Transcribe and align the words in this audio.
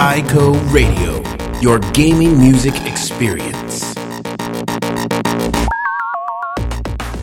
iCo 0.00 0.56
Radio, 0.72 1.22
your 1.60 1.78
gaming 1.92 2.34
music 2.38 2.72
experience. 2.86 3.92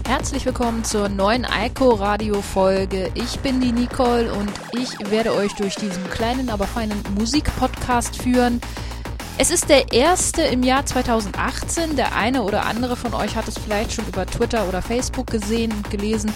Herzlich 0.08 0.46
willkommen 0.46 0.84
zur 0.84 1.10
neuen 1.10 1.48
iCo 1.66 1.96
Radio 1.96 2.40
Folge. 2.40 3.10
Ich 3.16 3.40
bin 3.40 3.60
die 3.62 3.72
Nicole 3.72 4.32
und 4.32 4.52
ich 4.74 4.92
werde 5.10 5.34
euch 5.34 5.56
durch 5.56 5.74
diesen 5.74 6.08
kleinen, 6.12 6.52
aber 6.52 6.68
feinen 6.68 7.02
Musikpodcast 7.18 8.22
führen. 8.22 8.62
Es 9.40 9.50
ist 9.50 9.70
der 9.70 9.92
erste 9.92 10.44
im 10.44 10.62
Jahr 10.62 10.86
2018. 10.86 11.96
Der 11.96 12.16
eine 12.16 12.44
oder 12.44 12.68
andere 12.68 12.96
von 12.96 13.16
euch 13.16 13.36
hat 13.36 13.48
es 13.48 13.58
vielleicht 13.58 13.94
schon 13.94 14.06
über 14.06 14.28
Twitter 14.28 14.68
oder 14.68 14.84
Facebook 14.84 15.26
gesehen 15.26 15.72
und 15.72 15.90
gelesen. 15.90 16.32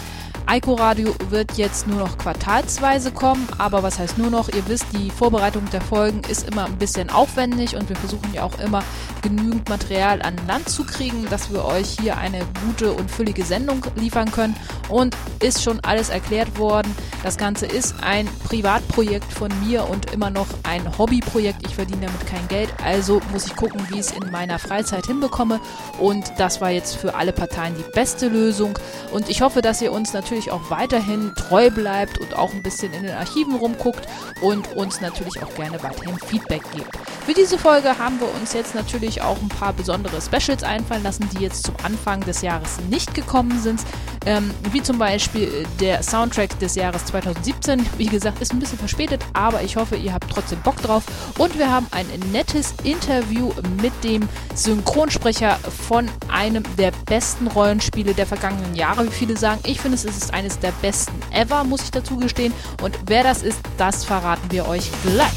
Eiko 0.52 0.74
Radio 0.74 1.16
wird 1.30 1.54
jetzt 1.54 1.88
nur 1.88 1.98
noch 1.98 2.18
quartalsweise 2.18 3.14
kommen, 3.14 3.48
aber 3.58 3.84
was 3.84 4.00
heißt 4.00 4.18
nur 4.18 4.30
noch? 4.30 4.50
Ihr 4.50 4.68
wisst, 4.68 4.84
die 4.92 5.10
Vorbereitung 5.10 5.64
der 5.72 5.80
Folgen 5.80 6.20
ist 6.30 6.46
immer 6.46 6.66
ein 6.66 6.78
bisschen 6.78 7.10
aufwendig 7.10 7.78
und 7.78 7.88
wir 7.88 7.96
versuchen 7.96 8.34
ja 8.34 8.44
auch 8.44 8.60
immer 8.60 8.84
genügend 9.22 9.70
Material 9.70 10.22
an 10.22 10.36
Land 10.48 10.68
zu 10.68 10.84
kriegen, 10.84 11.26
dass 11.30 11.54
wir 11.54 11.64
euch 11.64 11.98
hier 12.02 12.18
eine 12.18 12.40
gute 12.66 12.92
und 12.92 13.10
füllige 13.10 13.46
Sendung 13.46 13.86
liefern 13.96 14.30
können. 14.30 14.58
Und 14.90 15.16
ist 15.42 15.64
schon 15.64 15.80
alles 15.82 16.10
erklärt 16.10 16.58
worden. 16.58 16.94
Das 17.24 17.38
Ganze 17.38 17.66
ist 17.66 17.96
ein 18.04 18.28
Privatprojekt 18.44 19.32
von 19.32 19.50
mir 19.66 19.88
und 19.90 20.12
immer 20.12 20.30
noch 20.30 20.48
ein 20.64 20.98
Hobbyprojekt. 20.98 21.66
Ich 21.66 21.76
verdiene 21.76 22.08
damit 22.08 22.28
kein 22.28 22.48
Geld, 22.48 22.70
also 22.84 23.22
muss 23.32 23.46
ich 23.46 23.56
gucken, 23.56 23.82
wie 23.90 23.96
ich 23.96 24.02
es 24.02 24.12
in 24.12 24.32
meiner 24.32 24.60
Freizeit 24.60 25.06
hinbekomme. 25.06 25.60
Und 26.00 26.32
das 26.38 26.62
war 26.62 26.72
jetzt 26.72 26.96
für 26.96 27.16
alle 27.16 27.32
Parteien 27.32 27.76
die 27.78 27.92
beste 27.94 28.28
Lösung. 28.28 28.78
Und 29.12 29.30
ich 29.30 29.42
hoffe, 29.42 29.62
dass 29.62 29.82
ihr 29.82 29.92
uns 29.92 30.14
natürlich 30.14 30.41
auch 30.50 30.72
weiterhin 30.72 31.34
treu 31.36 31.70
bleibt 31.70 32.18
und 32.18 32.34
auch 32.36 32.54
ein 32.54 32.64
bisschen 32.64 32.94
in 32.94 33.04
den 33.04 33.16
Archiven 33.16 33.54
rumguckt 33.54 34.08
und 34.42 34.76
uns 34.76 35.02
natürlich 35.02 35.44
auch 35.44 35.54
gerne 35.54 35.84
weiterhin 35.84 36.18
Feedback 36.18 36.64
gibt. 36.74 36.98
Für 37.26 37.34
diese 37.34 37.60
Folge 37.60 38.00
haben 38.00 38.20
wir 38.20 38.34
uns 38.34 38.54
jetzt 38.54 38.74
natürlich 38.74 39.22
auch 39.22 39.40
ein 39.40 39.50
paar 39.50 39.74
besondere 39.74 40.20
Specials 40.22 40.64
einfallen 40.64 41.04
lassen, 41.04 41.30
die 41.30 41.44
jetzt 41.44 41.66
zum 41.66 41.76
Anfang 41.84 42.22
des 42.22 42.42
Jahres 42.42 42.80
nicht 42.90 43.14
gekommen 43.14 43.60
sind. 43.60 43.82
Ähm, 44.26 44.52
wie 44.72 44.84
zum 44.84 44.98
Beispiel 45.00 45.66
der 45.80 46.04
Soundtrack 46.04 46.60
des 46.60 46.76
Jahres 46.76 47.06
2017. 47.06 47.86
Wie 47.98 48.06
gesagt, 48.06 48.42
ist 48.42 48.54
ein 48.54 48.60
bisschen 48.60 48.78
verspätet, 48.78 49.24
aber 49.34 49.64
ich 49.64 49.78
hoffe, 49.78 49.96
ihr 49.96 50.14
habt 50.14 50.30
trotzdem 50.30 50.60
Bock 50.62 50.78
drauf. 50.82 51.04
Und 51.38 51.58
wir 51.58 51.72
haben 51.72 51.88
ein 51.92 52.06
nettes 52.32 52.74
Interview 52.84 53.52
mit 53.82 53.94
dem 54.04 54.28
Synchronsprecher 54.54 55.58
von 55.88 56.10
einem 56.32 56.64
der 56.78 56.92
besten 57.08 57.48
Rollenspiele 57.48 58.14
der 58.14 58.28
vergangenen 58.28 58.76
Jahre, 58.76 59.06
wie 59.06 59.12
viele 59.12 59.38
sagen. 59.38 59.60
Ich 59.66 59.82
finde, 59.82 59.96
es 59.96 60.06
ist 60.06 60.34
eines 60.34 60.60
der 60.60 60.72
besten 60.82 61.14
ever, 61.32 61.64
muss 61.64 61.84
ich 61.84 61.92
dazu 61.92 62.18
gestehen. 62.18 62.54
Und 62.82 62.98
wer 63.08 63.24
das 63.24 63.42
ist, 63.42 63.60
das 63.78 64.06
verraten 64.06 64.52
wir 64.52 64.68
euch 64.68 64.92
gleich. 65.04 65.32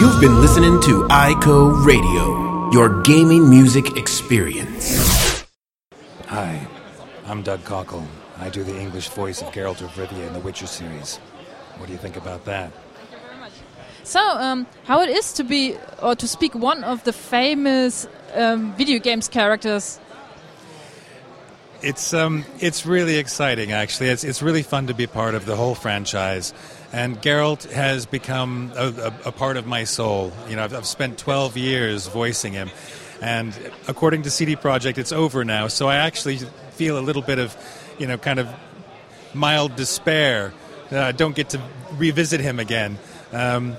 You've 0.00 0.20
been 0.20 0.40
listening 0.40 0.80
to 0.82 1.06
iCo 1.08 1.72
Radio, 1.84 2.70
your 2.72 3.02
gaming 3.02 3.48
music 3.48 3.96
experience. 3.96 5.44
Hi, 6.30 6.60
I'm 7.28 7.42
Doug 7.42 7.62
Cockle. 7.64 8.06
I 8.38 8.48
do 8.48 8.64
the 8.64 8.80
English 8.80 9.10
voice 9.10 9.42
of 9.42 9.48
Geralt 9.48 9.82
of 9.82 9.90
Rivia 9.96 10.26
in 10.26 10.32
the 10.32 10.40
Witcher 10.40 10.66
series. 10.66 11.16
What 11.76 11.84
do 11.84 11.92
you 11.92 11.98
think 11.98 12.16
about 12.16 12.46
that? 12.46 12.72
Thank 12.72 13.12
you 13.12 13.28
very 13.28 13.38
much. 13.38 13.52
So, 14.02 14.20
um, 14.20 14.66
how 14.84 15.02
it 15.02 15.10
is 15.10 15.34
to 15.34 15.44
be 15.44 15.76
or 16.02 16.14
to 16.16 16.26
speak 16.26 16.54
one 16.54 16.82
of 16.84 17.04
the 17.04 17.12
famous 17.12 18.08
um, 18.32 18.74
video 18.76 18.98
games 18.98 19.28
characters? 19.28 20.00
It's 21.82 22.14
um, 22.14 22.46
it's 22.60 22.86
really 22.86 23.18
exciting. 23.18 23.72
Actually, 23.72 24.08
it's 24.08 24.24
it's 24.24 24.40
really 24.40 24.62
fun 24.62 24.86
to 24.86 24.94
be 24.94 25.06
part 25.06 25.34
of 25.34 25.44
the 25.44 25.54
whole 25.54 25.74
franchise. 25.74 26.54
And 26.94 27.20
Geralt 27.20 27.70
has 27.70 28.06
become 28.06 28.72
a, 28.74 28.86
a, 28.86 29.28
a 29.28 29.32
part 29.32 29.58
of 29.58 29.66
my 29.66 29.84
soul. 29.84 30.32
You 30.48 30.56
know, 30.56 30.64
I've, 30.64 30.72
I've 30.72 30.86
spent 30.86 31.18
12 31.18 31.58
years 31.58 32.06
voicing 32.06 32.54
him, 32.54 32.70
and 33.20 33.54
according 33.86 34.22
to 34.22 34.30
CD 34.30 34.56
Projekt, 34.56 34.96
it's 34.96 35.12
over 35.12 35.44
now. 35.44 35.68
So 35.68 35.88
I 35.88 35.96
actually 35.96 36.40
feel 36.78 36.96
a 36.96 37.02
little 37.02 37.22
bit 37.22 37.38
of, 37.38 37.56
you 37.98 38.06
know, 38.06 38.16
kind 38.16 38.38
of 38.38 38.48
mild 39.34 39.74
despair. 39.74 40.54
I 40.92 41.12
don't 41.12 41.34
get 41.34 41.50
to 41.50 41.60
revisit 41.98 42.40
him 42.40 42.60
again. 42.60 42.98
Um, 43.32 43.76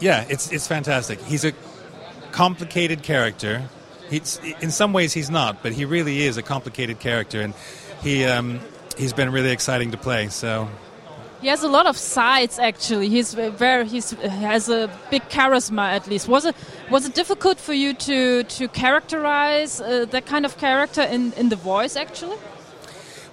yeah, 0.00 0.24
it's 0.28 0.50
it's 0.50 0.66
fantastic. 0.66 1.20
He's 1.20 1.44
a 1.44 1.52
complicated 2.32 3.02
character. 3.02 3.68
He's, 4.10 4.40
in 4.60 4.70
some 4.70 4.92
ways, 4.92 5.12
he's 5.12 5.30
not, 5.30 5.62
but 5.62 5.72
he 5.72 5.84
really 5.84 6.22
is 6.22 6.36
a 6.36 6.42
complicated 6.42 7.00
character, 7.00 7.42
and 7.42 7.54
he 8.02 8.24
um, 8.24 8.60
he's 8.96 9.12
been 9.12 9.30
really 9.30 9.50
exciting 9.50 9.90
to 9.92 9.96
play. 9.96 10.28
So 10.28 10.68
He 11.46 11.50
has 11.50 11.62
a 11.62 11.68
lot 11.68 11.86
of 11.86 11.96
sides. 11.96 12.58
Actually, 12.58 13.08
he's 13.08 13.32
very 13.34 13.86
he's 13.86 14.10
has 14.10 14.68
a 14.68 14.90
big 15.12 15.22
charisma. 15.28 15.94
At 15.94 16.08
least 16.08 16.26
was 16.26 16.44
it 16.44 16.56
was 16.90 17.06
it 17.06 17.14
difficult 17.14 17.60
for 17.60 17.72
you 17.72 17.94
to 17.94 18.42
to 18.42 18.66
characterize 18.66 19.80
uh, 19.80 20.06
that 20.10 20.26
kind 20.26 20.44
of 20.44 20.58
character 20.58 21.02
in 21.02 21.32
in 21.34 21.48
the 21.48 21.54
voice? 21.54 21.94
Actually, 21.94 22.36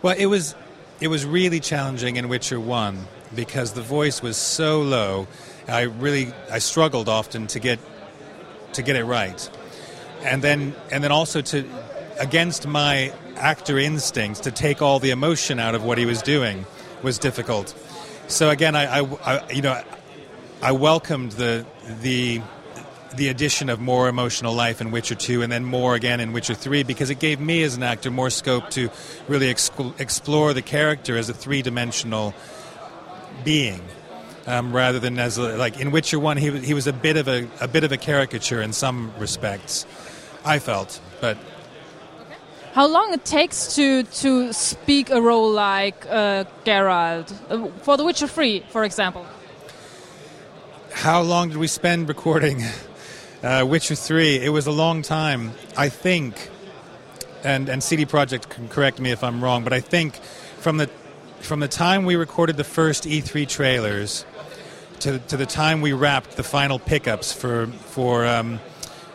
Well, 0.03 0.15
it 0.15 0.27
was 0.27 0.53
it 0.99 1.07
was 1.07 1.25
really 1.25 1.59
challenging 1.59 2.17
in 2.17 2.29
Witcher 2.29 2.59
One 2.59 3.07
because 3.33 3.73
the 3.73 3.81
voice 3.81 4.21
was 4.21 4.37
so 4.37 4.83
low. 4.83 5.27
I 5.67 5.81
really 5.81 6.33
I 6.51 6.59
struggled 6.59 7.09
often 7.09 7.47
to 7.47 7.59
get 7.59 7.79
to 8.73 8.83
get 8.83 8.95
it 8.95 9.05
right, 9.05 9.49
and 10.21 10.43
then 10.43 10.75
and 10.91 11.03
then 11.03 11.11
also 11.11 11.41
to 11.41 11.65
against 12.19 12.67
my 12.67 13.11
actor 13.37 13.79
instincts 13.79 14.41
to 14.41 14.51
take 14.51 14.83
all 14.83 14.99
the 14.99 15.09
emotion 15.09 15.59
out 15.59 15.73
of 15.73 15.83
what 15.83 15.97
he 15.97 16.05
was 16.05 16.21
doing 16.21 16.67
was 17.01 17.17
difficult. 17.17 17.73
So 18.27 18.49
again, 18.49 18.75
I, 18.75 18.99
I, 18.99 19.01
I 19.25 19.51
you 19.51 19.61
know 19.61 19.81
I 20.61 20.71
welcomed 20.71 21.33
the 21.33 21.65
the 22.01 22.41
the 23.15 23.27
addition 23.27 23.69
of 23.69 23.79
more 23.79 24.09
emotional 24.09 24.53
life 24.55 24.81
in 24.81 24.89
Witcher 24.89 25.13
2 25.13 25.43
and 25.43 25.51
then 25.51 25.63
more 25.63 25.93
again 25.93 26.19
in 26.19 26.33
Witcher 26.33 26.55
3 26.55 26.81
because 26.81 27.11
it 27.11 27.19
gave 27.19 27.39
me 27.39 27.61
as 27.61 27.75
an 27.75 27.83
actor 27.83 28.09
more 28.09 28.31
scope 28.31 28.71
to 28.71 28.89
really 29.27 29.49
explore 29.49 30.51
the 30.55 30.63
character 30.63 31.15
as 31.15 31.29
a 31.29 31.33
three 31.33 31.61
dimensional 31.61 32.33
being. 33.43 33.81
Um, 34.47 34.75
rather 34.75 34.97
than 34.99 35.19
as 35.19 35.37
a, 35.37 35.55
like 35.57 35.79
in 35.79 35.91
Witcher 35.91 36.17
One, 36.17 36.37
he, 36.37 36.49
was- 36.49 36.65
he 36.65 36.73
was 36.73 36.87
a 36.87 36.91
bit 36.93 37.15
of 37.15 37.27
a, 37.27 37.47
a 37.61 37.67
bit 37.67 37.83
of 37.83 37.91
a 37.91 37.97
caricature 37.97 38.61
in 38.63 38.73
some 38.73 39.13
respects. 39.19 39.85
I 40.43 40.57
felt, 40.57 40.99
but 41.21 41.37
how 42.73 42.87
long 42.87 43.13
it 43.13 43.23
takes 43.23 43.75
to 43.75 44.03
to 44.03 44.51
speak 44.53 45.09
a 45.09 45.21
role 45.21 45.51
like 45.51 46.05
uh, 46.09 46.43
Geralt 46.65 47.31
uh, 47.49 47.67
for 47.83 47.97
The 47.97 48.03
Witcher 48.03 48.27
Three, 48.27 48.63
for 48.69 48.83
example? 48.83 49.25
how 50.93 51.21
long 51.21 51.49
did 51.49 51.57
we 51.57 51.67
spend 51.67 52.07
recording 52.07 52.63
uh, 53.43 53.65
Witcher 53.67 53.95
3? 53.95 54.37
It 54.39 54.49
was 54.49 54.67
a 54.67 54.71
long 54.71 55.01
time. 55.01 55.51
I 55.75 55.89
think, 55.89 56.49
and, 57.43 57.67
and 57.67 57.83
CD 57.83 58.05
Projekt 58.05 58.47
can 58.49 58.69
correct 58.69 58.99
me 58.99 59.11
if 59.11 59.23
I'm 59.23 59.43
wrong, 59.43 59.63
but 59.63 59.73
I 59.73 59.81
think 59.81 60.15
from 60.59 60.77
the, 60.77 60.87
from 61.41 61.59
the 61.59 61.67
time 61.67 62.05
we 62.05 62.15
recorded 62.15 62.57
the 62.57 62.63
first 62.63 63.03
E3 63.03 63.47
trailers 63.49 64.25
to, 64.99 65.19
to 65.19 65.35
the 65.35 65.45
time 65.45 65.81
we 65.81 65.91
wrapped 65.91 66.37
the 66.37 66.43
final 66.43 66.79
pickups 66.79 67.33
for, 67.33 67.67
for 67.67 68.25
um, 68.25 68.59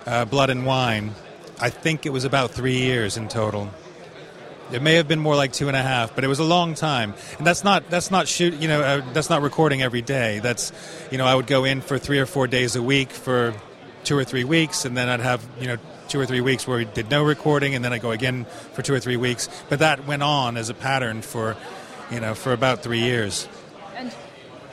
uh, 0.04 0.24
Blood 0.26 0.50
and 0.50 0.66
Wine, 0.66 1.12
I 1.60 1.70
think 1.70 2.06
it 2.06 2.10
was 2.10 2.24
about 2.24 2.52
three 2.52 2.78
years 2.78 3.16
in 3.16 3.28
total. 3.28 3.70
It 4.70 4.82
may 4.82 4.94
have 4.94 5.08
been 5.08 5.18
more 5.18 5.34
like 5.34 5.52
two 5.52 5.68
and 5.68 5.76
a 5.76 5.82
half, 5.82 6.14
but 6.14 6.24
it 6.24 6.28
was 6.28 6.38
a 6.38 6.44
long 6.44 6.74
time. 6.74 7.14
And 7.38 7.46
that's 7.46 7.64
not 7.64 7.88
that's 7.90 8.10
not 8.10 8.28
shoot 8.28 8.54
you 8.54 8.68
know 8.68 8.82
uh, 8.82 9.12
that's 9.12 9.30
not 9.30 9.42
recording 9.42 9.82
every 9.82 10.02
day. 10.02 10.40
That's 10.40 10.72
you 11.10 11.18
know 11.18 11.24
I 11.26 11.34
would 11.34 11.46
go 11.46 11.64
in 11.64 11.80
for 11.80 11.98
three 11.98 12.18
or 12.18 12.26
four 12.26 12.46
days 12.46 12.76
a 12.76 12.82
week 12.82 13.10
for 13.10 13.54
two 14.04 14.16
or 14.16 14.24
three 14.24 14.44
weeks, 14.44 14.84
and 14.84 14.96
then 14.96 15.08
I'd 15.08 15.20
have 15.20 15.44
you 15.58 15.68
know 15.68 15.76
two 16.08 16.20
or 16.20 16.26
three 16.26 16.40
weeks 16.42 16.66
where 16.66 16.78
we 16.78 16.84
did 16.84 17.10
no 17.10 17.24
recording, 17.24 17.74
and 17.74 17.84
then 17.84 17.92
I 17.92 17.98
go 17.98 18.10
again 18.10 18.44
for 18.74 18.82
two 18.82 18.94
or 18.94 19.00
three 19.00 19.16
weeks. 19.16 19.48
But 19.68 19.80
that 19.80 20.06
went 20.06 20.22
on 20.22 20.56
as 20.56 20.68
a 20.68 20.74
pattern 20.74 21.22
for 21.22 21.56
you 22.10 22.20
know 22.20 22.34
for 22.34 22.52
about 22.52 22.82
three 22.82 23.00
years. 23.00 23.48
And 23.96 24.12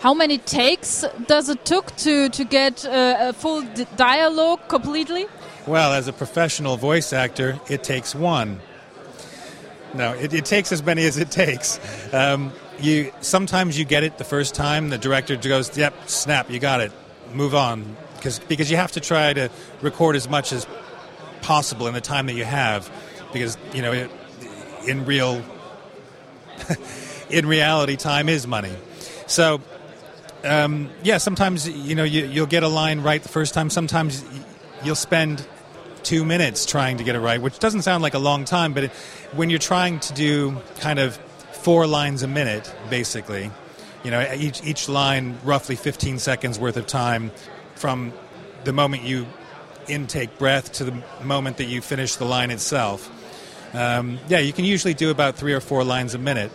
How 0.02 0.14
many 0.14 0.38
takes 0.38 1.06
does 1.26 1.48
it 1.50 1.64
took 1.64 1.96
to 1.98 2.30
to 2.30 2.44
get 2.44 2.86
uh, 2.86 3.30
a 3.30 3.34
full 3.34 3.64
dialogue 3.96 4.68
completely? 4.68 5.28
Well, 5.68 5.94
as 5.94 6.08
a 6.08 6.14
professional 6.14 6.78
voice 6.78 7.12
actor, 7.12 7.60
it 7.68 7.84
takes 7.84 8.14
one. 8.14 8.60
No, 9.96 10.14
it, 10.14 10.32
it 10.32 10.46
takes 10.46 10.72
as 10.72 10.84
many 10.84 11.06
as 11.06 11.18
it 11.18 11.32
takes. 11.32 11.80
Um, 12.14 12.52
you 12.80 13.12
sometimes 13.22 13.80
you 13.80 13.84
get 13.84 14.04
it 14.04 14.20
the 14.20 14.24
first 14.24 14.54
time. 14.54 14.90
The 14.90 15.00
director 15.00 15.36
goes, 15.38 15.76
"Yep, 15.76 16.08
snap, 16.08 16.52
you 16.52 16.60
got 16.60 16.82
it. 16.82 16.92
Move 17.34 17.56
on," 17.56 17.96
because 18.18 18.38
because 18.38 18.70
you 18.70 18.78
have 18.78 18.92
to 18.92 19.00
try 19.00 19.34
to 19.34 19.50
record 19.82 20.16
as 20.16 20.30
much 20.30 20.54
as 20.54 20.68
possible 21.42 21.88
in 21.88 21.96
the 21.96 22.02
time 22.02 22.28
that 22.28 22.34
you 22.34 22.46
have, 22.46 22.92
because 23.34 23.58
you 23.74 23.82
know, 23.82 23.92
it, 23.92 24.12
in 24.86 25.06
real, 25.06 25.44
in 27.32 27.48
reality, 27.48 27.96
time 27.96 28.30
is 28.30 28.46
money. 28.46 28.74
So 29.26 29.62
um, 30.44 30.92
yeah, 31.02 31.18
sometimes 31.18 31.68
you 31.68 31.96
know 31.96 32.04
you, 32.04 32.26
you'll 32.26 32.46
get 32.46 32.62
a 32.62 32.68
line 32.68 33.02
right 33.02 33.24
the 33.24 33.30
first 33.30 33.56
time. 33.56 33.72
Sometimes 33.72 34.24
you'll 34.84 34.96
spend 34.96 35.48
two 36.06 36.24
minutes 36.24 36.66
trying 36.66 36.98
to 36.98 37.04
get 37.04 37.16
it 37.16 37.20
right, 37.20 37.42
which 37.42 37.60
doesn't 37.60 37.82
sound 37.82 38.02
like 38.02 38.14
a 38.14 38.20
long 38.20 38.46
time, 38.46 38.74
but 38.74 38.86
it, 38.86 38.92
when 39.34 39.50
you're 39.50 39.60
trying 39.60 40.00
to 40.00 40.14
do 40.14 40.62
kind 40.80 41.00
of 41.00 41.18
four 41.52 41.86
lines 41.88 42.24
a 42.24 42.28
minute, 42.28 42.74
basically, 42.90 43.52
you 44.04 44.12
know, 44.12 44.26
each 44.34 44.64
each 44.64 44.88
line 44.88 45.38
roughly 45.44 45.76
15 45.76 46.20
seconds 46.20 46.58
worth 46.58 46.78
of 46.78 46.88
time. 46.88 47.32
from 47.76 48.14
the 48.64 48.74
moment 48.74 49.04
you 49.04 49.28
intake 49.88 50.38
breath 50.38 50.74
to 50.74 50.84
the 50.84 51.04
moment 51.24 51.58
that 51.58 51.66
you 51.66 51.82
finish 51.82 52.16
the 52.16 52.26
line 52.26 52.52
itself. 52.52 53.10
Um, 53.74 54.20
yeah, 54.28 54.40
you 54.40 54.54
can 54.54 54.66
usually 54.66 54.94
do 54.94 55.12
about 55.12 55.36
three 55.36 55.54
or 55.54 55.60
four 55.60 55.84
lines 55.84 56.16
a 56.16 56.18
minute. 56.18 56.52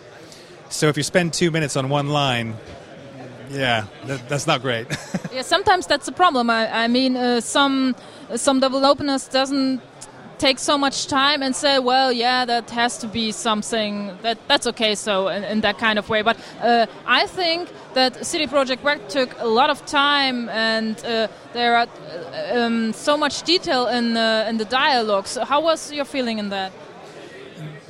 So 0.68 0.88
if 0.88 0.96
you 0.96 1.02
spend 1.02 1.32
two 1.32 1.50
minutes 1.50 1.76
on 1.76 1.88
one 1.88 2.08
line, 2.08 2.56
yeah, 3.50 3.86
that, 4.06 4.28
that's 4.28 4.46
not 4.46 4.62
great. 4.62 4.86
yeah, 5.32 5.42
sometimes 5.42 5.86
that's 5.86 6.08
a 6.08 6.12
problem. 6.12 6.50
I, 6.50 6.84
I 6.84 6.88
mean, 6.88 7.16
uh, 7.16 7.40
some 7.40 7.94
some 8.36 8.60
double 8.60 8.80
developers 8.80 9.28
doesn't 9.28 9.80
take 10.40 10.58
so 10.58 10.78
much 10.78 11.06
time 11.06 11.42
and 11.42 11.54
say, 11.54 11.78
well, 11.78 12.10
yeah, 12.10 12.46
that 12.46 12.70
has 12.70 12.96
to 12.98 13.06
be 13.06 13.30
something 13.30 14.16
that 14.22 14.38
that's 14.48 14.66
okay. 14.66 14.94
So 14.94 15.28
in, 15.28 15.44
in 15.44 15.60
that 15.60 15.78
kind 15.78 15.98
of 15.98 16.08
way, 16.08 16.22
but 16.22 16.36
uh, 16.62 16.86
I 17.06 17.26
think 17.26 17.70
that 17.94 18.24
City 18.24 18.46
Project 18.46 18.82
Red 18.82 19.08
took 19.10 19.30
a 19.38 19.46
lot 19.46 19.68
of 19.70 19.84
time 19.84 20.48
and 20.48 20.96
uh, 21.04 21.28
there 21.52 21.76
are 21.76 21.86
uh, 21.86 22.58
um, 22.58 22.92
so 22.92 23.16
much 23.16 23.42
detail 23.42 23.86
in 23.86 24.16
uh, 24.16 24.46
in 24.48 24.56
the 24.56 24.64
dialogues. 24.64 25.36
How 25.36 25.60
was 25.60 25.92
your 25.92 26.06
feeling 26.06 26.38
in 26.38 26.48
that? 26.48 26.72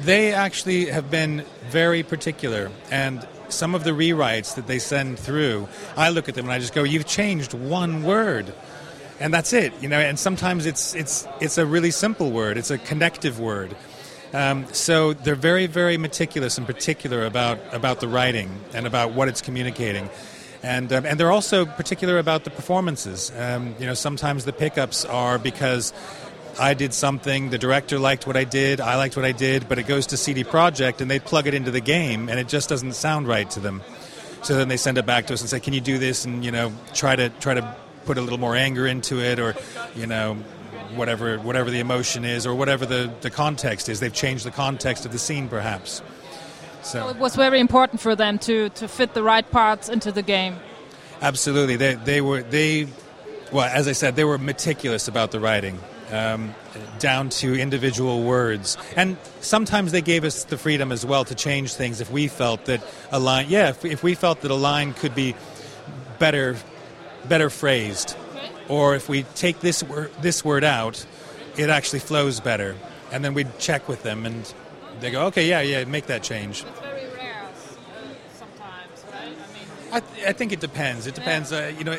They 0.01 0.33
actually 0.33 0.87
have 0.87 1.11
been 1.11 1.45
very 1.71 2.03
particular 2.03 2.71
and 2.91 3.27
some 3.49 3.75
of 3.75 3.85
the 3.85 3.91
rewrites 3.91 4.55
that 4.55 4.67
they 4.67 4.79
send 4.79 5.19
through, 5.19 5.69
I 5.97 6.11
look 6.11 6.29
at 6.29 6.35
them 6.35 6.45
and 6.47 6.53
I 6.53 6.59
just 6.59 6.75
go, 6.75 6.85
"You've 6.85 7.07
changed 7.07 7.53
one 7.55 8.03
word." 8.05 8.53
And 9.21 9.33
that's 9.35 9.53
it, 9.53 9.73
you 9.83 9.89
know. 9.89 9.99
And 9.99 10.19
sometimes 10.19 10.67
it's 10.67 10.95
it's 10.95 11.27
it's 11.41 11.59
a 11.59 11.67
really 11.67 11.91
simple 11.91 12.31
word. 12.31 12.57
It's 12.57 12.71
a 12.71 12.79
connective 12.79 13.39
word. 13.39 13.77
Um, 14.33 14.67
so 14.73 15.13
they're 15.13 15.35
very, 15.35 15.67
very 15.67 15.97
meticulous 15.99 16.57
and 16.57 16.67
particular 16.67 17.27
about 17.27 17.59
about 17.73 18.01
the 18.01 18.09
writing 18.09 18.51
and 18.73 18.87
about 18.87 19.13
what 19.13 19.29
it's 19.29 19.41
communicating. 19.41 20.09
And, 20.63 20.93
um, 20.93 21.07
and 21.07 21.19
they're 21.19 21.33
also 21.33 21.65
particular 21.65 22.19
about 22.19 22.45
the 22.45 22.51
performances. 22.51 23.33
Um, 23.39 23.75
you 23.79 23.87
know, 23.87 23.95
sometimes 23.95 24.45
the 24.45 24.53
pickups 24.53 25.07
are 25.07 25.39
because 25.39 25.93
I 26.59 26.75
did 26.75 26.93
something, 26.93 27.49
the 27.49 27.59
director 27.59 27.99
liked 27.99 28.27
what 28.27 28.37
I 28.37 28.45
did, 28.45 28.81
I 28.81 28.97
liked 28.97 29.17
what 29.17 29.25
I 29.25 29.33
did, 29.33 29.69
but 29.69 29.79
it 29.79 29.85
goes 29.85 30.09
to 30.09 30.19
CD 30.19 30.45
Projekt 30.45 31.01
and 31.01 31.11
they 31.11 31.19
plug 31.19 31.47
it 31.47 31.55
into 31.55 31.71
the 31.71 31.81
game 31.81 32.29
and 32.29 32.39
it 32.39 32.47
just 32.47 32.69
doesn't 32.69 32.93
sound 32.93 33.27
right 33.27 33.51
to 33.53 33.61
them. 33.61 33.83
So 34.43 34.55
then 34.55 34.69
they 34.69 34.77
send 34.77 34.99
it 34.99 35.07
back 35.07 35.27
to 35.29 35.35
us 35.35 35.41
and 35.41 35.49
say, 35.49 35.61
"Can 35.61 35.73
you 35.73 35.81
do 35.81 35.99
this?" 35.99 36.25
and 36.25 36.45
you 36.45 36.51
know, 36.51 36.73
try 36.95 37.17
to 37.17 37.29
try 37.41 37.55
to 37.55 37.77
put 38.05 38.19
a 38.19 38.21
little 38.21 38.39
more 38.39 38.57
anger 38.57 38.87
into 38.87 39.21
it, 39.21 39.39
or 39.39 39.55
you 39.95 40.07
know, 40.07 40.35
whatever 40.95 41.39
whatever 41.39 41.71
the 41.71 41.81
emotion 41.81 42.25
is, 42.25 42.47
or 42.47 42.55
whatever 42.55 42.87
the 42.87 43.13
the 43.21 43.31
context 43.31 43.89
is. 43.89 44.01
They've 44.01 44.13
changed 44.13 44.45
the 44.45 44.51
context 44.51 45.07
of 45.07 45.13
the 45.13 45.19
scene, 45.19 45.49
perhaps. 45.49 46.03
So, 46.83 47.01
so 47.01 47.09
it 47.09 47.17
was 47.17 47.37
very 47.37 47.61
important 47.61 48.01
for 48.01 48.17
them 48.17 48.39
to 48.41 48.69
to 48.71 48.89
fit 48.89 49.15
the 49.15 49.23
right 49.23 49.49
parts 49.51 49.89
into 49.89 50.13
the 50.13 50.23
game. 50.23 50.57
Absolutely, 51.21 51.77
they 51.77 51.95
they 51.95 52.21
were 52.21 52.43
they. 52.43 52.89
Well, 53.53 53.69
as 53.73 53.89
I 53.89 53.93
said, 53.93 54.15
they 54.15 54.25
were 54.25 54.39
meticulous 54.39 55.09
about 55.09 55.33
the 55.33 55.41
writing. 55.41 55.79
Um, 56.13 56.55
down 56.99 57.29
to 57.31 57.59
individual 57.59 58.23
words. 58.23 58.77
And 58.97 59.17
sometimes 59.41 59.93
they 59.93 60.03
gave 60.03 60.25
us 60.25 60.45
the 60.45 60.59
freedom 60.59 60.93
as 60.93 61.05
well 61.05 61.25
to 61.25 61.35
change 61.35 61.75
things 61.75 62.01
if 62.01 62.11
we 62.11 62.29
felt 62.29 62.67
that 62.67 62.85
a 63.11 63.19
line, 63.19 63.47
yeah, 63.49 63.71
if, 63.71 63.85
if 63.85 64.03
we 64.03 64.15
felt 64.15 64.41
that 64.43 64.51
a 64.51 64.57
line 64.57 64.95
could 64.95 65.15
be 65.15 65.35
better, 66.19 66.57
better 67.29 67.51
phrased, 67.51 68.17
or 68.69 68.95
if 68.95 69.09
we 69.09 69.23
take 69.35 69.61
this 69.61 69.83
word, 69.83 70.11
this 70.21 70.45
word 70.45 70.65
out, 70.65 71.05
it 71.57 71.71
actually 71.71 72.01
flows 72.01 72.41
better. 72.41 72.77
And 73.13 73.25
then 73.25 73.35
we'd 73.35 73.59
check 73.59 73.89
with 73.89 74.03
them, 74.03 74.25
and 74.27 74.53
they 75.01 75.11
go, 75.11 75.27
okay, 75.27 75.49
yeah, 75.49 75.61
yeah, 75.61 75.85
make 75.85 76.07
that 76.07 76.23
change. 76.23 76.63
It's 76.63 76.81
very 76.81 77.07
rare 77.17 77.43
uh, 77.43 78.39
sometimes, 78.39 79.05
right? 79.13 79.23
I 79.23 79.27
mean, 79.27 79.93
I, 79.93 80.01
th- 80.01 80.29
I 80.29 80.33
think 80.33 80.53
it 80.53 80.61
depends. 80.61 81.07
It 81.07 81.15
depends. 81.15 81.53
Uh, 81.53 81.73
you 81.77 81.85
know, 81.85 81.99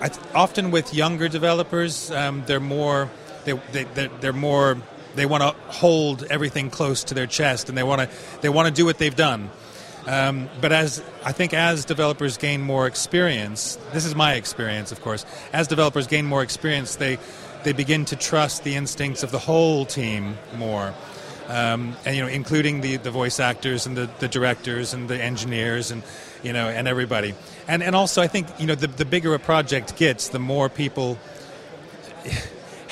I 0.00 0.08
th- 0.08 0.26
often 0.34 0.70
with 0.70 0.92
younger 0.92 1.28
developers, 1.28 2.10
um, 2.10 2.42
they're 2.46 2.60
more 2.60 3.08
they, 3.44 3.52
they 3.72 3.84
they're, 3.84 4.10
they're 4.20 4.32
more 4.32 4.76
they 5.14 5.24
want 5.24 5.42
to 5.42 5.50
hold 5.72 6.24
everything 6.24 6.68
close 6.68 7.04
to 7.04 7.14
their 7.14 7.26
chest 7.26 7.70
and 7.70 7.78
they 7.78 7.82
want 7.82 8.02
to 8.02 8.40
they 8.42 8.50
want 8.50 8.68
to 8.68 8.74
do 8.74 8.84
what 8.84 8.98
they've 8.98 9.16
done. 9.16 9.50
Um, 10.06 10.48
but 10.60 10.72
as 10.72 11.02
I 11.24 11.32
think 11.32 11.52
as 11.52 11.84
developers 11.84 12.36
gain 12.36 12.62
more 12.62 12.86
experience, 12.86 13.76
this 13.92 14.04
is 14.04 14.14
my 14.14 14.34
experience, 14.34 14.92
of 14.92 15.02
course. 15.02 15.26
As 15.52 15.66
developers 15.66 16.06
gain 16.06 16.26
more 16.26 16.42
experience, 16.42 16.96
they 16.96 17.18
they 17.64 17.72
begin 17.72 18.04
to 18.06 18.16
trust 18.16 18.62
the 18.62 18.76
instincts 18.76 19.24
of 19.24 19.32
the 19.32 19.40
whole 19.40 19.84
team 19.84 20.38
more. 20.56 20.94
Um, 21.48 21.96
and 22.04 22.16
you 22.16 22.22
know, 22.22 22.28
including 22.28 22.80
the, 22.80 22.96
the 22.96 23.10
voice 23.10 23.38
actors 23.38 23.86
and 23.86 23.96
the, 23.96 24.08
the 24.18 24.28
directors 24.28 24.94
and 24.94 25.08
the 25.08 25.20
engineers 25.20 25.90
and 25.90 26.02
you 26.42 26.52
know 26.52 26.68
and 26.68 26.86
everybody. 26.86 27.34
And 27.66 27.82
and 27.82 27.96
also, 27.96 28.22
I 28.22 28.28
think 28.28 28.46
you 28.60 28.66
know 28.66 28.76
the 28.76 28.86
the 28.86 29.04
bigger 29.04 29.34
a 29.34 29.38
project 29.40 29.96
gets, 29.96 30.28
the 30.28 30.38
more 30.38 30.68
people 30.68 31.18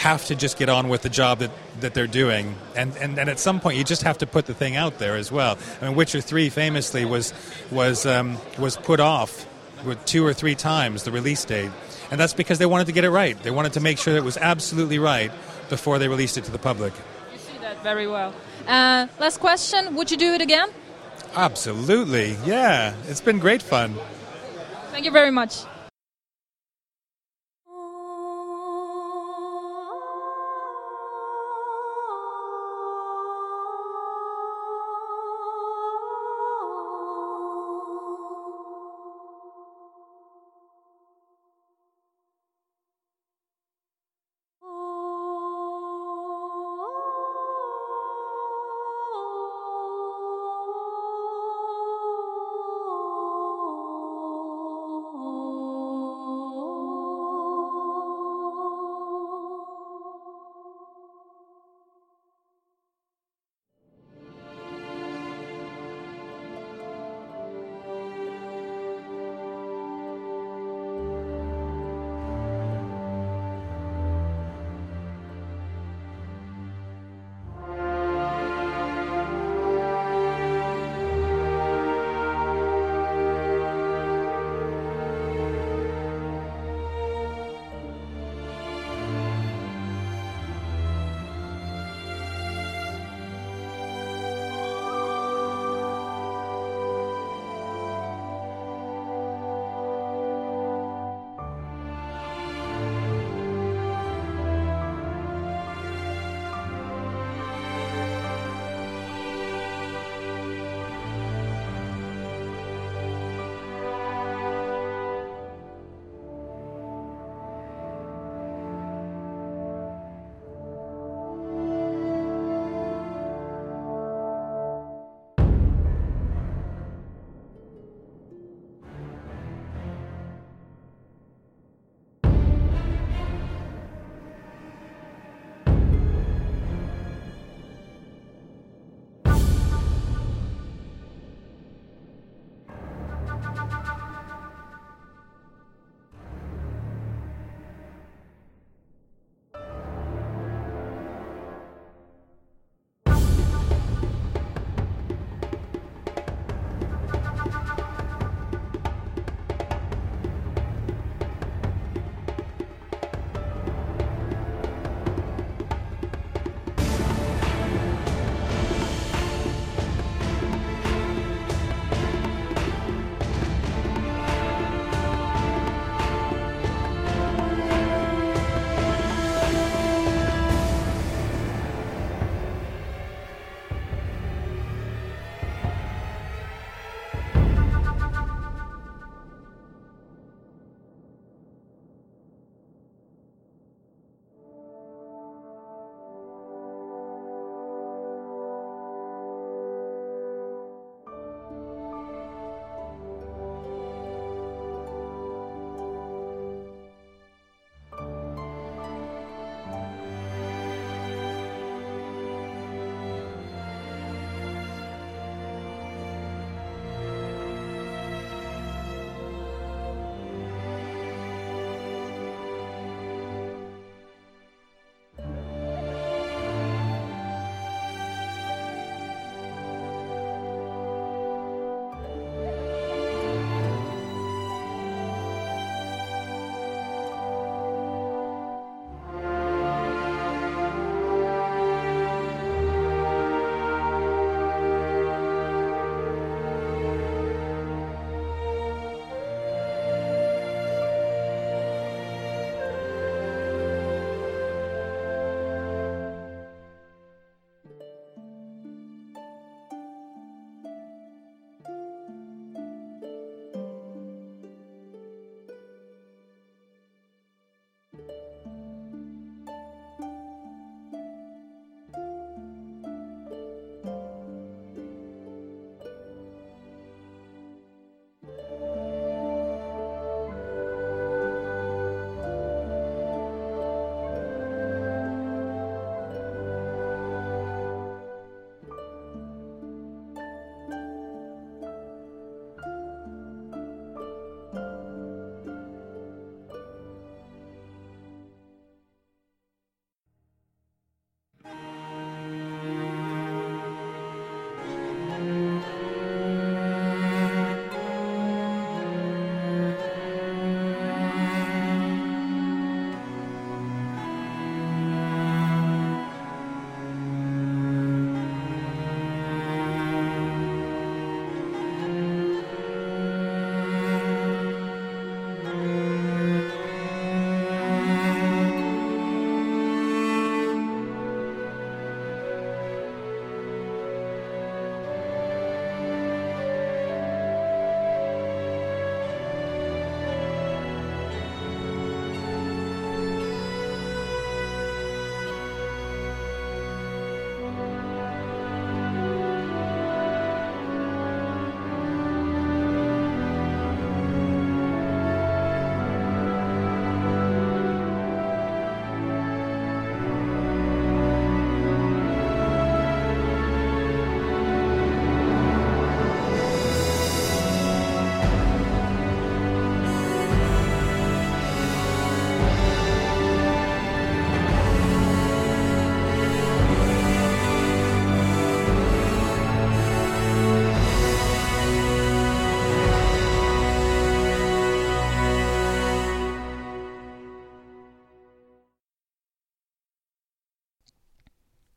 have 0.04 0.26
to 0.26 0.34
just 0.34 0.58
get 0.58 0.68
on 0.68 0.90
with 0.90 1.00
the 1.00 1.08
job 1.08 1.38
that, 1.38 1.50
that 1.80 1.94
they're 1.94 2.06
doing. 2.06 2.54
And, 2.76 2.94
and, 2.98 3.18
and 3.18 3.30
at 3.30 3.38
some 3.38 3.58
point, 3.58 3.78
you 3.78 3.84
just 3.84 4.02
have 4.02 4.18
to 4.18 4.26
put 4.26 4.44
the 4.44 4.52
thing 4.52 4.76
out 4.76 4.98
there 4.98 5.16
as 5.16 5.32
well. 5.32 5.56
I 5.80 5.86
mean, 5.86 5.96
Witcher 5.96 6.20
3 6.20 6.50
famously 6.50 7.06
was, 7.06 7.32
was, 7.70 8.04
um, 8.04 8.36
was 8.58 8.76
put 8.76 9.00
off 9.00 9.46
with 9.82 10.04
two 10.04 10.22
or 10.26 10.34
three 10.34 10.54
times 10.54 11.04
the 11.04 11.10
release 11.10 11.42
date. 11.46 11.70
And 12.10 12.20
that's 12.20 12.34
because 12.34 12.58
they 12.58 12.66
wanted 12.66 12.86
to 12.88 12.92
get 12.92 13.04
it 13.04 13.10
right. 13.10 13.42
They 13.42 13.50
wanted 13.50 13.72
to 13.72 13.80
make 13.80 13.96
sure 13.96 14.12
that 14.12 14.18
it 14.18 14.24
was 14.24 14.36
absolutely 14.36 14.98
right 14.98 15.32
before 15.70 15.98
they 15.98 16.06
released 16.06 16.36
it 16.36 16.44
to 16.44 16.50
the 16.50 16.58
public. 16.58 16.92
You 17.32 17.38
see 17.38 17.56
that 17.62 17.82
very 17.82 18.06
well. 18.06 18.34
Uh, 18.66 19.06
last 19.18 19.40
question 19.40 19.96
Would 19.96 20.10
you 20.10 20.18
do 20.18 20.34
it 20.34 20.42
again? 20.42 20.68
Absolutely, 21.34 22.36
yeah. 22.44 22.94
It's 23.08 23.22
been 23.22 23.38
great 23.38 23.62
fun. 23.62 23.96
Thank 24.90 25.06
you 25.06 25.10
very 25.10 25.30
much. 25.30 25.64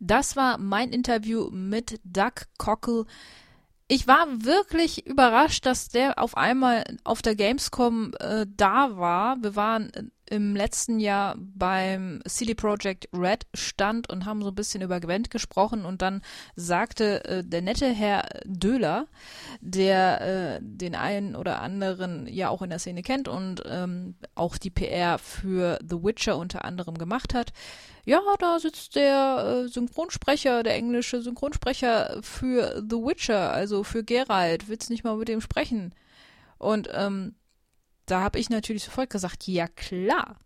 Das 0.08 0.38
war 0.38 0.58
mein 0.58 0.92
Interview 0.92 1.50
mit 1.52 2.00
Doug 2.06 2.46
Cockle. 2.58 3.06
Ich 3.90 4.08
war 4.08 4.26
wirklich 4.44 5.06
überrascht, 5.06 5.66
dass 5.66 5.90
der 5.90 6.18
auf 6.18 6.38
einmal 6.38 6.86
auf 7.04 7.22
der 7.22 7.36
Gamescom 7.36 8.14
äh, 8.20 8.46
da 8.50 8.98
war. 8.98 9.36
Wir 9.42 9.58
waren 9.58 9.92
im 10.30 10.56
letzten 10.56 11.00
Jahr 11.00 11.36
beim 11.38 12.22
CD 12.28 12.54
Projekt 12.54 13.08
Red 13.14 13.48
stand 13.54 14.10
und 14.10 14.26
haben 14.26 14.42
so 14.42 14.50
ein 14.50 14.56
bisschen 14.56 14.82
über 14.82 15.00
Gwent 15.00 15.30
gesprochen 15.30 15.86
und 15.86 16.02
dann 16.02 16.22
sagte 16.56 17.24
äh, 17.26 17.44
der 17.44 17.62
nette 17.62 17.88
Herr 17.88 18.28
Döhler, 18.46 19.08
der 19.62 20.22
äh, 20.22 20.60
den 20.62 20.96
einen 20.96 21.36
oder 21.36 21.62
anderen 21.62 22.28
ja 22.28 22.50
auch 22.50 22.62
in 22.62 22.70
der 22.70 22.80
Szene 22.80 23.02
kennt 23.02 23.28
und 23.28 23.64
ähm, 23.66 24.16
auch 24.36 24.58
die 24.58 24.70
PR 24.70 25.18
für 25.18 25.80
The 25.88 26.04
Witcher 26.04 26.38
unter 26.38 26.66
anderem 26.66 26.98
gemacht 26.98 27.34
hat, 27.34 27.54
ja, 28.08 28.22
da 28.40 28.58
sitzt 28.58 28.96
der 28.96 29.66
äh, 29.66 29.68
Synchronsprecher, 29.68 30.64
der 30.64 30.76
englische 30.76 31.22
Synchronsprecher 31.22 32.20
für 32.22 32.82
The 32.90 32.96
Witcher, 32.96 33.52
also 33.52 33.84
für 33.84 34.04
Geralt, 34.06 34.70
willst 34.70 34.90
nicht 34.90 35.04
mal 35.04 35.18
mit 35.18 35.28
dem 35.28 35.42
sprechen? 35.42 35.94
Und 36.58 36.90
ähm, 36.94 37.36
da 38.08 38.22
habe 38.22 38.40
ich 38.40 38.50
natürlich 38.50 38.84
sofort 38.84 39.10
gesagt, 39.10 39.48
ja 39.48 39.68
klar. 39.68 40.38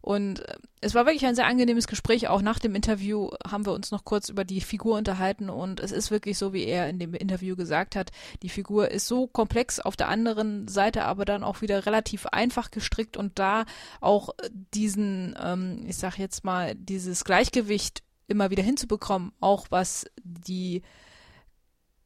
Und 0.00 0.40
äh, 0.40 0.56
es 0.80 0.94
war 0.94 1.06
wirklich 1.06 1.26
ein 1.26 1.34
sehr 1.34 1.46
angenehmes 1.46 1.88
Gespräch. 1.88 2.28
Auch 2.28 2.40
nach 2.40 2.58
dem 2.58 2.74
Interview 2.74 3.30
haben 3.46 3.66
wir 3.66 3.72
uns 3.72 3.90
noch 3.90 4.04
kurz 4.04 4.28
über 4.28 4.44
die 4.44 4.60
Figur 4.60 4.96
unterhalten. 4.96 5.50
Und 5.50 5.80
es 5.80 5.92
ist 5.92 6.10
wirklich 6.10 6.38
so, 6.38 6.52
wie 6.52 6.64
er 6.64 6.88
in 6.88 6.98
dem 6.98 7.14
Interview 7.14 7.56
gesagt 7.56 7.96
hat. 7.96 8.10
Die 8.42 8.48
Figur 8.48 8.90
ist 8.90 9.06
so 9.06 9.26
komplex, 9.26 9.80
auf 9.80 9.96
der 9.96 10.08
anderen 10.08 10.68
Seite 10.68 11.04
aber 11.04 11.24
dann 11.24 11.42
auch 11.42 11.62
wieder 11.62 11.84
relativ 11.84 12.26
einfach 12.26 12.70
gestrickt 12.70 13.16
und 13.16 13.38
da 13.38 13.64
auch 14.00 14.30
diesen, 14.74 15.36
ähm, 15.42 15.84
ich 15.86 15.96
sag 15.96 16.18
jetzt 16.18 16.44
mal, 16.44 16.74
dieses 16.74 17.24
Gleichgewicht 17.24 18.02
immer 18.28 18.50
wieder 18.50 18.62
hinzubekommen, 18.62 19.32
auch 19.40 19.66
was 19.70 20.06
die 20.22 20.82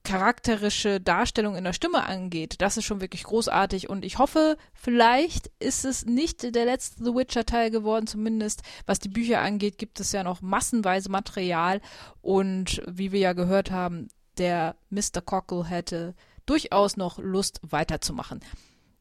charakterische 0.04 1.00
Darstellung 1.00 1.56
in 1.56 1.64
der 1.64 1.73
Stimme 1.73 2.04
angeht, 2.04 2.56
das 2.59 2.76
ist 2.76 2.85
schon 2.85 3.00
wirklich 3.00 3.25
großartig 3.25 3.88
und 3.88 4.04
ich 4.04 4.18
hoffe, 4.18 4.56
vielleicht 4.75 5.50
ist 5.59 5.85
es 5.85 6.04
nicht 6.06 6.54
der 6.54 6.64
letzte 6.64 7.04
The 7.04 7.14
Witcher 7.14 7.47
Teil 7.47 7.71
geworden, 7.71 8.06
zumindest 8.06 8.62
was 8.87 8.99
die 8.99 9.09
Bücher 9.09 9.40
angeht, 9.40 9.78
gibt 9.78 10.00
es 10.00 10.12
ja 10.12 10.25
noch 10.25 10.42
massenweise 10.42 11.11
Material 11.11 11.80
und 12.21 12.82
wie 12.87 13.12
wir 13.12 13.21
ja 13.21 13.32
gehört 13.32 13.71
haben, 13.71 14.09
der 14.38 14.76
Mr. 14.90 15.21
Cockle 15.25 15.64
hätte 15.64 16.14
durchaus 16.47 16.97
noch 16.97 17.18
Lust 17.18 17.61
weiterzumachen. 17.62 18.40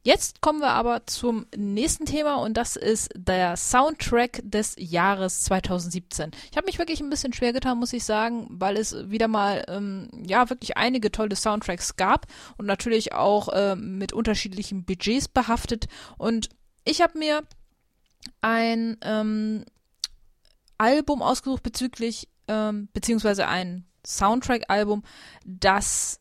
Jetzt 0.04 0.42
kommen 0.42 0.62
wir 0.62 0.72
aber 0.72 1.06
zum 1.06 1.46
nächsten 1.56 2.06
Thema 2.06 2.36
und 2.38 2.58
das 2.58 2.76
ist 2.76 3.10
der 3.16 3.56
Soundtrack 3.56 4.42
des 4.44 4.76
Jahres 4.80 5.44
2017. 5.44 6.32
Ich 6.50 6.58
habe 6.58 6.66
mich 6.66 6.80
wirklich 6.80 7.02
ein 7.02 7.10
bisschen 7.12 7.34
schwer 7.34 7.54
getan, 7.54 7.78
muss 7.78 7.94
ich 7.94 8.04
sagen, 8.04 8.48
weil 8.50 8.78
es 8.78 9.12
wieder 9.12 9.28
mal 9.28 9.64
ähm, 9.68 10.10
ja 10.26 10.50
wirklich 10.50 10.76
einige 10.76 11.12
tolle 11.12 11.36
Soundtracks 11.36 11.98
gab 11.98 12.26
und 12.58 12.66
natürlich 12.66 13.14
auch 13.14 13.50
ähm, 13.54 14.00
mit 14.00 14.12
unterschiedlichen 14.12 14.86
Budgets 14.86 15.28
behaftet. 15.28 15.86
Und 16.18 16.50
ich 16.84 17.02
habe 17.02 17.20
mir 17.20 17.44
ein 18.42 18.98
ähm, 19.04 19.66
Album 20.80 21.22
ausgesucht 21.22 21.62
bezüglich 21.62 22.28
ähm, 22.48 22.90
beziehungsweise 22.92 23.48
ein 23.48 23.86
Soundtrack-Album, 24.04 25.04
das 25.46 26.21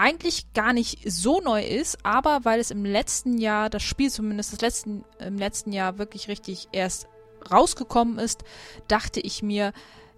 eigentlich 0.00 0.52
gar 0.54 0.72
nicht 0.72 0.98
so 1.10 1.40
neu 1.40 1.62
ist, 1.62 2.06
aber 2.06 2.40
weil 2.44 2.58
es 2.58 2.70
im 2.70 2.86
letzten 2.86 3.36
Jahr, 3.38 3.68
das 3.68 3.82
Spiel 3.82 4.10
zumindest 4.10 4.54
das 4.54 4.62
letzten, 4.62 5.04
im 5.18 5.36
letzten 5.36 5.72
Jahr 5.72 5.98
wirklich 5.98 6.28
richtig 6.28 6.68
erst 6.72 7.06
rausgekommen 7.50 8.18
ist, 8.18 8.42
dachte 8.88 9.20
ich 9.20 9.42
mir, 9.42 9.74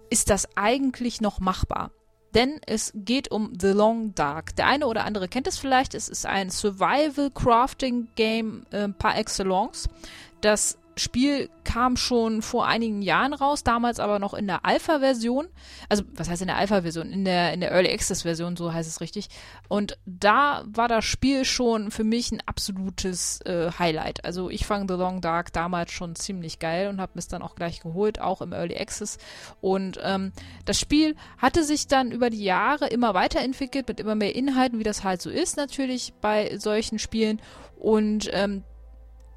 ist 0.09 0.29
das 0.29 0.47
eigentlich 0.55 1.19
noch 1.19 1.41
machbar? 1.41 1.91
Denn 2.33 2.61
es 2.65 2.93
geht 2.95 3.29
um 3.29 3.51
The 3.59 3.67
Long 3.67 4.15
Dark. 4.15 4.55
Der 4.55 4.67
eine 4.67 4.87
oder 4.87 5.03
andere 5.05 5.27
kennt 5.27 5.45
es 5.47 5.59
vielleicht. 5.59 5.93
Es 5.93 6.09
ist 6.09 6.25
ein 6.25 6.49
Survival-Crafting-Game 6.49 8.65
äh, 8.71 8.89
par 8.89 9.15
excellence, 9.17 9.87
das 10.41 10.79
Spiel 10.95 11.49
kam 11.63 11.97
schon 11.97 12.41
vor 12.41 12.67
einigen 12.67 13.01
Jahren 13.01 13.33
raus, 13.33 13.63
damals 13.63 13.99
aber 13.99 14.19
noch 14.19 14.33
in 14.33 14.45
der 14.45 14.65
Alpha-Version. 14.65 15.47
Also, 15.89 16.03
was 16.13 16.29
heißt 16.29 16.41
in 16.41 16.47
der 16.47 16.57
Alpha-Version? 16.57 17.11
In 17.11 17.25
der, 17.25 17.53
in 17.53 17.61
der 17.61 17.71
Early 17.71 17.91
Access-Version, 17.91 18.55
so 18.55 18.73
heißt 18.73 18.87
es 18.87 19.01
richtig. 19.01 19.29
Und 19.69 19.97
da 20.05 20.63
war 20.67 20.87
das 20.87 21.05
Spiel 21.05 21.45
schon 21.45 21.89
für 21.89 22.03
mich 22.03 22.31
ein 22.31 22.43
absolutes 22.45 23.41
äh, 23.41 23.71
Highlight. 23.77 24.23
Also, 24.23 24.49
ich 24.49 24.65
fand 24.65 24.89
The 24.89 24.97
Long 24.97 25.21
Dark 25.21 25.51
damals 25.51 25.91
schon 25.91 26.15
ziemlich 26.15 26.59
geil 26.59 26.87
und 26.89 27.01
habe 27.01 27.17
es 27.17 27.27
dann 27.27 27.41
auch 27.41 27.55
gleich 27.55 27.79
geholt, 27.79 28.21
auch 28.21 28.41
im 28.41 28.53
Early 28.53 28.77
Access. 28.77 29.17
Und 29.61 29.99
ähm, 30.03 30.31
das 30.65 30.79
Spiel 30.79 31.15
hatte 31.39 31.63
sich 31.63 31.87
dann 31.87 32.11
über 32.11 32.29
die 32.29 32.43
Jahre 32.43 32.87
immer 32.87 33.13
weiterentwickelt 33.13 33.87
mit 33.87 33.99
immer 33.99 34.15
mehr 34.15 34.35
Inhalten, 34.35 34.79
wie 34.79 34.83
das 34.83 35.03
halt 35.03 35.21
so 35.21 35.29
ist, 35.29 35.57
natürlich 35.57 36.13
bei 36.21 36.57
solchen 36.57 36.99
Spielen. 36.99 37.41
Und 37.79 38.29
ähm, 38.31 38.63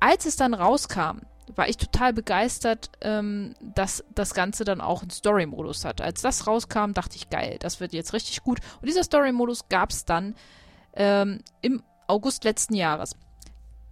als 0.01 0.27
es 0.27 0.37
dann 0.37 0.55
rauskam, 0.55 1.21
war 1.57 1.69
ich 1.69 1.77
total 1.77 2.13
begeistert, 2.13 2.91
ähm, 3.01 3.55
dass 3.61 4.05
das 4.15 4.35
Ganze 4.35 4.65
dann 4.65 4.81
auch 4.81 5.03
einen 5.03 5.11
Story-Modus 5.11 5.85
hat. 5.85 6.01
Als 6.01 6.23
das 6.23 6.47
rauskam, 6.47 6.93
dachte 6.93 7.17
ich, 7.17 7.31
geil, 7.31 7.57
das 7.61 7.81
wird 7.81 7.93
jetzt 7.93 8.13
richtig 8.13 8.43
gut. 8.43 8.61
Und 8.81 8.89
dieser 8.89 9.05
Story-Modus 9.05 9.69
gab 9.69 9.91
es 9.91 10.05
dann 10.05 10.35
ähm, 10.95 11.41
im 11.63 11.83
August 12.07 12.45
letzten 12.45 12.75
Jahres. 12.75 13.17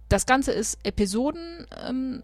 Das 0.09 0.25
Ganze 0.25 0.51
ist 0.51 0.77
Episoden 0.83 1.65
ähm, 1.85 2.23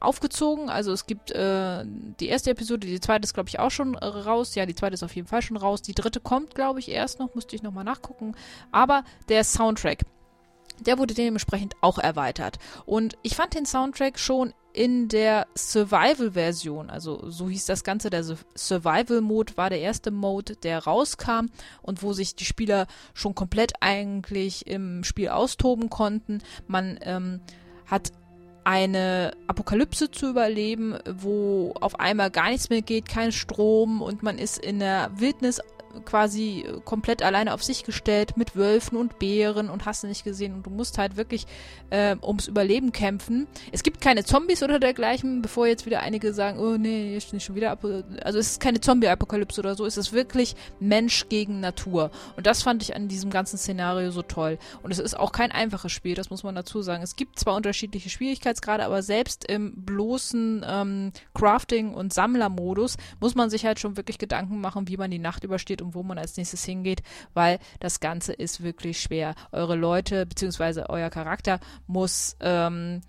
aufgezogen. 0.00 0.68
Also 0.68 0.92
es 0.92 1.06
gibt 1.06 1.30
äh, 1.30 1.84
die 1.84 2.28
erste 2.28 2.50
Episode, 2.50 2.86
die 2.86 3.00
zweite 3.00 3.24
ist, 3.24 3.34
glaube 3.34 3.48
ich, 3.48 3.58
auch 3.58 3.70
schon 3.70 3.94
raus. 3.96 4.54
Ja, 4.54 4.66
die 4.66 4.74
zweite 4.74 4.94
ist 4.94 5.02
auf 5.02 5.14
jeden 5.14 5.28
Fall 5.28 5.42
schon 5.42 5.56
raus. 5.56 5.82
Die 5.82 5.94
dritte 5.94 6.20
kommt, 6.20 6.54
glaube 6.54 6.80
ich, 6.80 6.90
erst 6.90 7.18
noch, 7.18 7.34
musste 7.34 7.56
ich 7.56 7.62
nochmal 7.62 7.84
nachgucken. 7.84 8.34
Aber 8.72 9.04
der 9.28 9.44
Soundtrack 9.44 10.04
der 10.80 10.98
wurde 10.98 11.14
dementsprechend 11.14 11.74
auch 11.80 11.98
erweitert. 11.98 12.58
Und 12.86 13.16
ich 13.22 13.36
fand 13.36 13.54
den 13.54 13.66
Soundtrack 13.66 14.18
schon 14.18 14.52
in 14.72 15.08
der 15.08 15.46
Survival-Version, 15.56 16.90
also 16.90 17.28
so 17.28 17.48
hieß 17.48 17.66
das 17.66 17.82
Ganze, 17.82 18.08
der 18.08 18.24
Survival-Mode 18.56 19.56
war 19.56 19.68
der 19.68 19.80
erste 19.80 20.12
Mode, 20.12 20.54
der 20.56 20.84
rauskam 20.84 21.46
und 21.82 22.02
wo 22.02 22.12
sich 22.12 22.36
die 22.36 22.44
Spieler 22.44 22.86
schon 23.12 23.34
komplett 23.34 23.72
eigentlich 23.80 24.66
im 24.68 25.02
Spiel 25.02 25.30
austoben 25.30 25.90
konnten. 25.90 26.40
Man 26.68 27.00
ähm, 27.02 27.40
hat 27.86 28.12
eine 28.62 29.32
Apokalypse 29.48 30.10
zu 30.10 30.30
überleben, 30.30 30.98
wo 31.10 31.74
auf 31.80 31.98
einmal 31.98 32.30
gar 32.30 32.50
nichts 32.50 32.70
mehr 32.70 32.82
geht, 32.82 33.08
kein 33.08 33.32
Strom 33.32 34.02
und 34.02 34.22
man 34.22 34.38
ist 34.38 34.58
in 34.58 34.78
der 34.78 35.10
Wildnis 35.16 35.60
quasi 36.04 36.64
äh, 36.66 36.80
komplett 36.84 37.22
alleine 37.22 37.54
auf 37.54 37.62
sich 37.62 37.84
gestellt 37.84 38.36
mit 38.36 38.56
Wölfen 38.56 38.96
und 38.96 39.18
Bären 39.18 39.68
und 39.68 39.86
hast 39.86 40.02
du 40.02 40.06
nicht 40.06 40.24
gesehen 40.24 40.54
und 40.54 40.66
du 40.66 40.70
musst 40.70 40.98
halt 40.98 41.16
wirklich 41.16 41.46
äh, 41.90 42.16
ums 42.22 42.48
Überleben 42.48 42.92
kämpfen. 42.92 43.46
Es 43.72 43.82
gibt 43.82 44.00
keine 44.00 44.24
Zombies 44.24 44.62
oder 44.62 44.78
dergleichen, 44.78 45.42
bevor 45.42 45.66
jetzt 45.66 45.86
wieder 45.86 46.00
einige 46.00 46.32
sagen, 46.32 46.58
oh 46.58 46.76
nee, 46.76 47.16
ist 47.16 47.32
nicht 47.32 47.44
schon 47.44 47.56
wieder, 47.56 47.78
also 48.22 48.38
es 48.38 48.52
ist 48.52 48.60
keine 48.60 48.80
Zombie-Apokalypse 48.80 49.60
oder 49.60 49.74
so, 49.74 49.86
es 49.86 49.96
ist 49.96 50.12
wirklich 50.12 50.56
Mensch 50.78 51.28
gegen 51.28 51.60
Natur 51.60 52.10
und 52.36 52.46
das 52.46 52.62
fand 52.62 52.82
ich 52.82 52.94
an 52.94 53.08
diesem 53.08 53.30
ganzen 53.30 53.58
Szenario 53.58 54.10
so 54.10 54.22
toll 54.22 54.58
und 54.82 54.90
es 54.90 54.98
ist 54.98 55.18
auch 55.18 55.32
kein 55.32 55.52
einfaches 55.52 55.92
Spiel, 55.92 56.14
das 56.14 56.30
muss 56.30 56.42
man 56.42 56.54
dazu 56.54 56.82
sagen. 56.82 57.02
Es 57.02 57.16
gibt 57.16 57.38
zwar 57.38 57.54
unterschiedliche 57.56 58.10
Schwierigkeitsgrade, 58.10 58.84
aber 58.84 59.02
selbst 59.02 59.44
im 59.44 59.84
bloßen 59.84 60.64
ähm, 60.66 61.12
Crafting- 61.34 61.94
und 61.94 62.12
Sammlermodus 62.12 62.96
muss 63.20 63.34
man 63.34 63.50
sich 63.50 63.64
halt 63.64 63.80
schon 63.80 63.96
wirklich 63.96 64.18
Gedanken 64.18 64.60
machen, 64.60 64.88
wie 64.88 64.96
man 64.96 65.10
die 65.10 65.18
Nacht 65.18 65.44
übersteht 65.44 65.79
und 65.80 65.94
wo 65.94 66.02
man 66.02 66.18
als 66.18 66.36
nächstes 66.36 66.64
hingeht, 66.64 67.02
weil 67.34 67.58
das 67.80 68.00
Ganze 68.00 68.32
ist 68.32 68.62
wirklich 68.62 69.00
schwer. 69.00 69.34
Eure 69.52 69.76
Leute 69.76 70.26
bzw. 70.26 70.84
euer 70.88 71.10
Charakter 71.10 71.60
muss 71.86 72.36
ähm, 72.40 73.00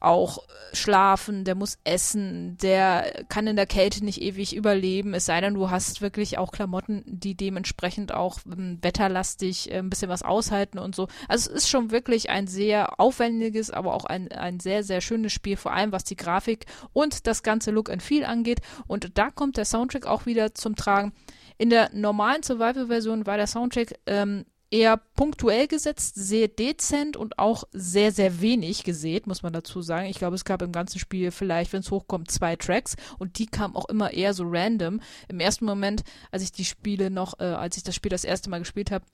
auch 0.00 0.44
schlafen, 0.72 1.44
der 1.44 1.54
muss 1.54 1.78
essen, 1.84 2.56
der 2.58 3.24
kann 3.28 3.46
in 3.46 3.56
der 3.56 3.66
Kälte 3.66 4.04
nicht 4.04 4.20
ewig 4.22 4.54
überleben, 4.54 5.14
es 5.14 5.26
sei 5.26 5.40
denn, 5.40 5.54
du 5.54 5.70
hast 5.70 6.00
wirklich 6.00 6.38
auch 6.38 6.52
Klamotten, 6.52 7.02
die 7.06 7.34
dementsprechend 7.34 8.12
auch 8.12 8.38
ähm, 8.46 8.78
wetterlastig 8.80 9.70
äh, 9.70 9.78
ein 9.78 9.90
bisschen 9.90 10.08
was 10.08 10.22
aushalten 10.22 10.78
und 10.78 10.94
so. 10.94 11.08
Also 11.26 11.50
es 11.50 11.64
ist 11.64 11.68
schon 11.68 11.90
wirklich 11.90 12.30
ein 12.30 12.46
sehr 12.46 13.00
aufwendiges, 13.00 13.70
aber 13.70 13.94
auch 13.94 14.04
ein, 14.04 14.30
ein 14.30 14.60
sehr, 14.60 14.84
sehr 14.84 15.00
schönes 15.00 15.32
Spiel, 15.32 15.56
vor 15.56 15.72
allem 15.72 15.90
was 15.90 16.04
die 16.04 16.16
Grafik 16.16 16.66
und 16.92 17.26
das 17.26 17.42
ganze 17.42 17.70
Look 17.70 17.90
and 17.90 18.02
Feel 18.02 18.24
angeht. 18.24 18.60
Und 18.86 19.18
da 19.18 19.30
kommt 19.30 19.56
der 19.56 19.64
Soundtrack 19.64 20.06
auch 20.06 20.26
wieder 20.26 20.54
zum 20.54 20.76
Tragen. 20.76 21.12
In 21.58 21.70
der 21.70 21.90
normalen 21.92 22.42
Survival-Version 22.42 23.26
war 23.26 23.36
der 23.36 23.48
Soundtrack 23.48 23.98
ähm, 24.06 24.46
eher 24.70 24.98
punktuell 25.16 25.66
gesetzt, 25.66 26.14
sehr 26.14 26.48
dezent 26.48 27.16
und 27.16 27.38
auch 27.38 27.64
sehr, 27.72 28.12
sehr 28.12 28.40
wenig 28.40 28.84
gesät, 28.84 29.26
muss 29.26 29.42
man 29.42 29.52
dazu 29.52 29.80
sagen. 29.82 30.06
Ich 30.06 30.18
glaube, 30.18 30.36
es 30.36 30.44
gab 30.44 30.62
im 30.62 30.72
ganzen 30.72 30.98
Spiel 30.98 31.30
vielleicht, 31.30 31.72
wenn 31.72 31.80
es 31.80 31.90
hochkommt, 31.90 32.30
zwei 32.30 32.56
Tracks 32.56 32.96
und 33.18 33.38
die 33.38 33.46
kamen 33.46 33.76
auch 33.76 33.88
immer 33.88 34.12
eher 34.12 34.34
so 34.34 34.44
random. 34.46 35.00
Im 35.28 35.40
ersten 35.40 35.64
Moment, 35.64 36.04
als 36.30 36.42
ich 36.42 36.52
die 36.52 36.64
Spiele 36.64 37.10
noch, 37.10 37.40
äh, 37.40 37.44
als 37.44 37.76
ich 37.76 37.82
das 37.82 37.94
Spiel 37.94 38.10
das 38.10 38.24
erste 38.24 38.50
Mal 38.50 38.58
gespielt 38.58 38.90
habe 38.90 39.04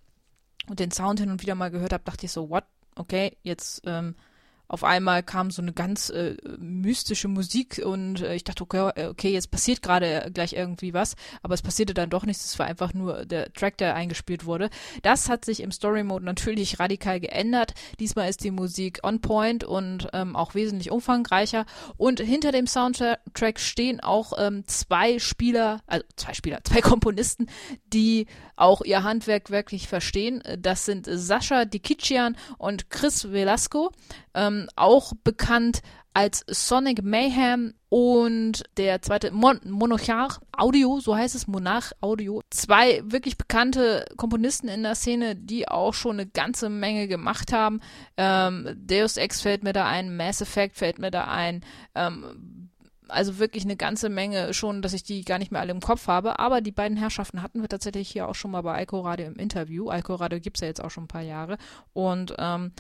und 0.68 0.80
den 0.80 0.90
Sound 0.90 1.20
hin 1.20 1.30
und 1.30 1.42
wieder 1.42 1.54
mal 1.54 1.70
gehört 1.70 1.92
habe, 1.92 2.04
dachte 2.04 2.26
ich 2.26 2.32
so, 2.32 2.50
what? 2.50 2.64
Okay, 2.96 3.36
jetzt 3.42 3.82
ähm, 3.86 4.14
auf 4.68 4.82
einmal 4.82 5.22
kam 5.22 5.50
so 5.50 5.60
eine 5.60 5.72
ganz 5.72 6.10
äh, 6.10 6.36
mystische 6.58 7.28
Musik 7.28 7.82
und 7.84 8.22
äh, 8.22 8.34
ich 8.34 8.44
dachte, 8.44 8.62
okay, 8.62 8.90
äh, 8.96 9.06
okay 9.06 9.30
jetzt 9.30 9.50
passiert 9.50 9.82
gerade 9.82 10.30
gleich 10.32 10.54
irgendwie 10.54 10.94
was, 10.94 11.16
aber 11.42 11.54
es 11.54 11.62
passierte 11.62 11.94
dann 11.94 12.10
doch 12.10 12.24
nichts, 12.24 12.44
es 12.44 12.58
war 12.58 12.66
einfach 12.66 12.94
nur 12.94 13.26
der 13.26 13.52
Track, 13.52 13.76
der 13.78 13.94
eingespielt 13.94 14.46
wurde. 14.46 14.70
Das 15.02 15.28
hat 15.28 15.44
sich 15.44 15.60
im 15.60 15.70
Story 15.70 16.02
Mode 16.02 16.24
natürlich 16.24 16.78
radikal 16.80 17.20
geändert. 17.20 17.74
Diesmal 18.00 18.28
ist 18.28 18.42
die 18.42 18.50
Musik 18.50 19.00
on 19.02 19.20
point 19.20 19.64
und 19.64 20.08
ähm, 20.12 20.34
auch 20.34 20.54
wesentlich 20.54 20.90
umfangreicher 20.90 21.66
und 21.96 22.20
hinter 22.20 22.52
dem 22.52 22.66
Soundtrack 22.66 23.60
stehen 23.60 24.00
auch 24.00 24.32
ähm, 24.38 24.64
zwei 24.66 25.18
Spieler, 25.18 25.80
also 25.86 26.04
zwei 26.16 26.34
Spieler, 26.34 26.60
zwei 26.64 26.80
Komponisten, 26.80 27.48
die 27.92 28.26
auch 28.56 28.82
ihr 28.82 29.02
Handwerk 29.02 29.50
wirklich 29.50 29.88
verstehen. 29.88 30.42
Das 30.58 30.84
sind 30.84 31.06
Sascha 31.10 31.64
Dikichian 31.64 32.36
und 32.58 32.88
Chris 32.88 33.30
Velasco 33.32 33.92
ähm, 34.34 34.68
auch 34.76 35.12
bekannt 35.22 35.80
als 36.14 36.44
Sonic 36.46 37.02
Mayhem 37.02 37.74
und 37.88 38.62
der 38.76 39.02
zweite 39.02 39.32
Mon 39.32 39.60
Monarch 39.64 40.38
Audio, 40.56 41.00
so 41.00 41.16
heißt 41.16 41.34
es, 41.34 41.48
Monarch 41.48 41.92
Audio. 42.00 42.40
Zwei 42.50 43.02
wirklich 43.04 43.36
bekannte 43.36 44.04
Komponisten 44.16 44.68
in 44.68 44.84
der 44.84 44.94
Szene, 44.94 45.34
die 45.34 45.68
auch 45.68 45.92
schon 45.92 46.20
eine 46.20 46.26
ganze 46.26 46.68
Menge 46.68 47.08
gemacht 47.08 47.52
haben. 47.52 47.80
Ähm, 48.16 48.76
Deus 48.76 49.16
Ex 49.16 49.42
fällt 49.42 49.64
mir 49.64 49.72
da 49.72 49.86
ein, 49.86 50.16
Mass 50.16 50.40
Effect 50.40 50.76
fällt 50.76 51.00
mir 51.00 51.10
da 51.10 51.24
ein. 51.24 51.64
Ähm, 51.96 52.70
also 53.08 53.38
wirklich 53.38 53.64
eine 53.64 53.76
ganze 53.76 54.08
Menge 54.08 54.54
schon, 54.54 54.82
dass 54.82 54.92
ich 54.92 55.02
die 55.02 55.24
gar 55.24 55.38
nicht 55.38 55.52
mehr 55.52 55.60
alle 55.60 55.72
im 55.72 55.80
Kopf 55.80 56.06
habe. 56.06 56.38
Aber 56.38 56.60
die 56.60 56.72
beiden 56.72 56.96
Herrschaften 56.96 57.42
hatten 57.42 57.60
wir 57.60 57.68
tatsächlich 57.68 58.08
hier 58.08 58.28
auch 58.28 58.34
schon 58.34 58.52
mal 58.52 58.62
bei 58.62 58.74
Alco 58.74 59.00
Radio 59.00 59.26
im 59.26 59.36
Interview. 59.36 59.88
Alco 59.88 60.14
Radio 60.14 60.40
gibt 60.40 60.56
es 60.56 60.62
ja 60.62 60.68
jetzt 60.68 60.82
auch 60.82 60.90
schon 60.90 61.04
ein 61.04 61.08
paar 61.08 61.22
Jahre. 61.22 61.58
Und 61.92 62.34
ähm, 62.38 62.72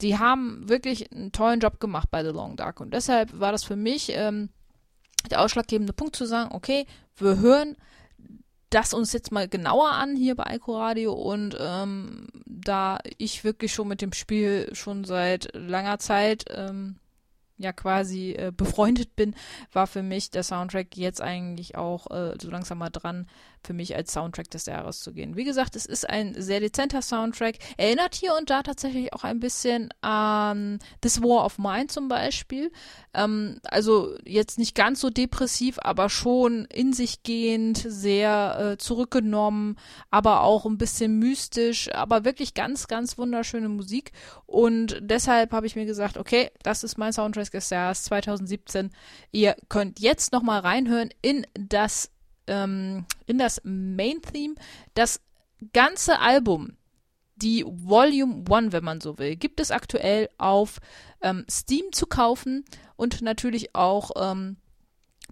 die 0.00 0.18
haben 0.18 0.68
wirklich 0.68 1.12
einen 1.12 1.32
tollen 1.32 1.60
Job 1.60 1.80
gemacht 1.80 2.08
bei 2.10 2.22
The 2.22 2.30
Long 2.30 2.56
Dark. 2.56 2.80
Und 2.80 2.94
deshalb 2.94 3.38
war 3.38 3.52
das 3.52 3.64
für 3.64 3.76
mich 3.76 4.12
ähm, 4.14 4.50
der 5.30 5.42
ausschlaggebende 5.42 5.92
Punkt 5.92 6.16
zu 6.16 6.24
sagen, 6.26 6.54
okay, 6.54 6.86
wir 7.16 7.38
hören 7.38 7.76
das 8.70 8.92
uns 8.92 9.12
jetzt 9.12 9.32
mal 9.32 9.48
genauer 9.48 9.92
an 9.92 10.14
hier 10.14 10.34
bei 10.34 10.44
Alco 10.44 10.78
Radio 10.78 11.12
und 11.12 11.56
ähm, 11.58 12.26
da 12.44 12.98
ich 13.16 13.42
wirklich 13.42 13.72
schon 13.72 13.88
mit 13.88 14.02
dem 14.02 14.12
Spiel 14.12 14.68
schon 14.74 15.04
seit 15.04 15.48
langer 15.54 15.98
Zeit 15.98 16.44
ähm, 16.50 16.96
ja 17.56 17.72
quasi 17.72 18.32
äh, 18.32 18.52
befreundet 18.54 19.16
bin, 19.16 19.34
war 19.72 19.86
für 19.86 20.02
mich 20.02 20.30
der 20.30 20.42
Soundtrack 20.42 20.96
jetzt 20.96 21.22
eigentlich 21.22 21.76
auch 21.76 22.10
äh, 22.10 22.34
so 22.40 22.50
langsam 22.50 22.78
mal 22.78 22.90
dran, 22.90 23.26
für 23.62 23.72
mich 23.72 23.94
als 23.96 24.12
Soundtrack 24.12 24.50
des 24.50 24.66
Jahres 24.66 25.00
zu 25.00 25.12
gehen. 25.12 25.36
Wie 25.36 25.44
gesagt, 25.44 25.76
es 25.76 25.86
ist 25.86 26.08
ein 26.08 26.34
sehr 26.40 26.60
dezenter 26.60 27.02
Soundtrack, 27.02 27.56
erinnert 27.76 28.14
hier 28.14 28.34
und 28.36 28.50
da 28.50 28.62
tatsächlich 28.62 29.12
auch 29.12 29.24
ein 29.24 29.40
bisschen 29.40 29.90
an 30.00 30.78
This 31.00 31.22
War 31.22 31.44
of 31.44 31.58
Mine 31.58 31.88
zum 31.88 32.08
Beispiel. 32.08 32.70
Ähm, 33.14 33.60
also 33.64 34.16
jetzt 34.24 34.58
nicht 34.58 34.74
ganz 34.74 35.00
so 35.00 35.10
depressiv, 35.10 35.78
aber 35.82 36.08
schon 36.08 36.66
in 36.66 36.92
sich 36.92 37.22
gehend, 37.22 37.78
sehr 37.86 38.58
äh, 38.58 38.78
zurückgenommen, 38.78 39.76
aber 40.10 40.42
auch 40.42 40.66
ein 40.66 40.78
bisschen 40.78 41.18
mystisch, 41.18 41.92
aber 41.92 42.24
wirklich 42.24 42.54
ganz, 42.54 42.86
ganz 42.88 43.18
wunderschöne 43.18 43.68
Musik. 43.68 44.12
Und 44.46 44.98
deshalb 45.00 45.52
habe 45.52 45.66
ich 45.66 45.76
mir 45.76 45.86
gesagt, 45.86 46.16
okay, 46.16 46.50
das 46.62 46.84
ist 46.84 46.98
mein 46.98 47.12
Soundtrack 47.12 47.50
des 47.50 47.70
Jahres 47.70 48.04
2017. 48.04 48.90
Ihr 49.32 49.56
könnt 49.68 50.00
jetzt 50.00 50.32
nochmal 50.32 50.60
reinhören 50.60 51.10
in 51.22 51.46
das 51.54 52.10
ähm, 52.48 53.06
in 53.26 53.38
das 53.38 53.60
Main 53.64 54.20
Theme. 54.22 54.54
Das 54.94 55.20
ganze 55.72 56.18
Album, 56.20 56.76
die 57.36 57.64
Volume 57.66 58.44
1, 58.50 58.72
wenn 58.72 58.84
man 58.84 59.00
so 59.00 59.18
will, 59.18 59.36
gibt 59.36 59.60
es 59.60 59.70
aktuell 59.70 60.28
auf 60.38 60.78
ähm, 61.20 61.44
Steam 61.50 61.92
zu 61.92 62.06
kaufen 62.06 62.64
und 62.96 63.22
natürlich 63.22 63.74
auch 63.74 64.10
ähm, 64.16 64.56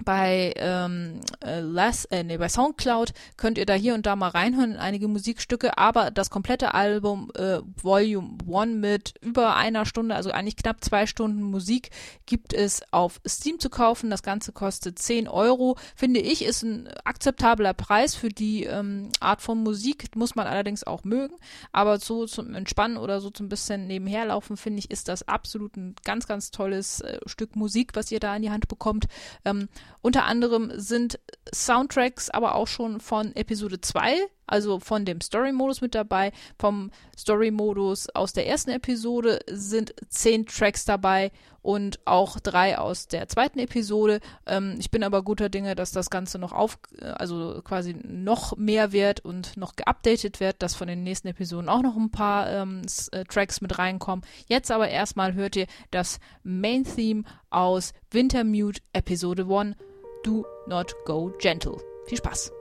bei 0.05 0.53
ähm, 0.57 1.21
äh, 1.45 1.61
Last, 1.61 2.13
äh, 2.13 2.23
nee, 2.23 2.37
bei 2.37 2.49
Soundcloud 2.49 3.13
könnt 3.37 3.59
ihr 3.59 3.67
da 3.67 3.75
hier 3.75 3.95
und 3.95 4.07
da 4.07 4.15
mal 4.15 4.29
reinhören 4.29 4.73
in 4.73 4.79
einige 4.79 5.09
Musikstücke, 5.09 5.79
aber 5.79 6.11
das 6.11 6.31
komplette 6.31 6.75
Album 6.75 7.31
äh, 7.35 7.59
Volume 7.83 8.39
1 8.47 8.75
mit 8.75 9.15
über 9.23 9.57
einer 9.57 9.87
Stunde, 9.87 10.15
also 10.15 10.31
eigentlich 10.31 10.57
knapp 10.57 10.85
zwei 10.85 11.07
Stunden 11.07 11.43
Musik, 11.43 11.91
gibt 12.27 12.53
es 12.53 12.83
auf 12.93 13.21
Steam 13.27 13.59
zu 13.59 13.71
kaufen. 13.71 14.11
Das 14.11 14.23
Ganze 14.23 14.53
kostet 14.53 14.99
10 14.99 15.29
Euro. 15.29 15.77
Finde 15.95 16.21
ich, 16.21 16.45
ist 16.45 16.63
ein 16.63 16.89
akzeptabler 17.05 17.75
Preis 17.75 18.15
für 18.15 18.29
die 18.29 18.65
ähm, 18.65 19.09
Art 19.21 19.41
von 19.41 19.63
Musik. 19.63 20.15
Muss 20.15 20.35
man 20.35 20.47
allerdings 20.47 20.85
auch 20.85 21.05
mögen. 21.05 21.37
Aber 21.73 21.99
so 21.99 22.27
zum 22.27 22.55
Entspannen 22.55 22.97
oder 22.97 23.21
so 23.21 23.31
zum 23.31 23.49
bisschen 23.49 23.87
nebenherlaufen, 23.87 24.57
finde 24.57 24.81
ich, 24.81 24.91
ist 24.91 25.09
das 25.09 25.27
absolut 25.27 25.77
ein 25.77 25.95
ganz, 26.05 26.27
ganz 26.27 26.51
tolles 26.51 27.01
äh, 27.01 27.19
Stück 27.27 27.57
Musik, 27.57 27.93
was 27.95 28.11
ihr 28.13 28.21
da 28.21 28.35
in 28.37 28.43
die 28.43 28.51
Hand 28.51 28.69
bekommt. 28.69 29.07
Ähm, 29.45 29.69
unter 30.03 30.25
anderem 30.25 30.73
sind 30.75 31.19
Soundtracks 31.55 32.31
aber 32.31 32.55
auch 32.55 32.69
schon 32.69 33.01
von 33.01 33.35
Episode 33.35 33.81
2, 33.81 34.17
also 34.47 34.81
von 34.81 35.05
dem 35.05 35.21
Story-Modus 35.21 35.81
mit 35.81 35.95
dabei. 35.95 36.33
Vom 36.59 36.91
Story-Modus 37.17 38.09
aus 38.11 38.33
der 38.33 38.47
ersten 38.47 38.71
Episode 38.71 39.41
sind 39.49 39.95
zehn 40.09 40.47
Tracks 40.47 40.85
dabei 40.85 41.33
und 41.67 41.99
auch 42.05 42.39
drei 42.39 42.79
aus 42.79 43.09
der 43.09 43.29
zweiten 43.29 43.59
Episode. 43.59 44.21
Ähm, 44.47 44.77
ich 44.79 44.93
bin 44.93 45.03
aber 45.03 45.23
guter 45.23 45.49
Dinge, 45.49 45.75
dass 45.75 45.91
das 45.91 46.11
Ganze 46.11 46.39
noch 46.39 46.53
auf, 46.53 46.79
also 47.01 47.61
quasi 47.65 47.97
noch 48.05 48.57
mehr 48.57 48.93
wird 48.93 49.21
und 49.21 49.57
noch 49.57 49.75
geupdatet 49.75 50.39
wird, 50.39 50.63
dass 50.63 50.77
von 50.77 50.87
den 50.87 51.03
nächsten 51.03 51.27
Episoden 51.27 51.69
auch 51.69 51.83
noch 51.83 51.97
ein 51.97 52.13
paar 52.13 52.49
ähm, 52.51 52.83
äh, 53.11 53.25
Tracks 53.25 53.61
mit 53.61 53.79
reinkommen. 53.79 54.25
Jetzt 54.47 54.71
aber 54.71 54.89
erstmal 54.89 55.35
hört 55.35 55.57
ihr 55.57 55.67
das 55.91 56.21
Main-Theme 56.45 57.25
aus 57.51 57.95
Wintermute 58.13 58.81
Episode 58.93 59.47
1 59.51 59.77
Do 60.23 60.47
Not 60.69 60.95
Go 61.05 61.33
Gentle. 61.41 61.79
Viel 62.07 62.19
Spaß! 62.19 62.56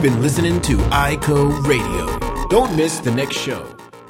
You've 0.00 0.14
been 0.14 0.22
listening 0.22 0.62
to 0.62 0.78
ICO 0.92 1.50
Radio. 1.68 2.06
Don't 2.48 2.74
miss 2.74 3.00
the 3.00 3.10
next 3.10 3.36
show. 3.36 3.62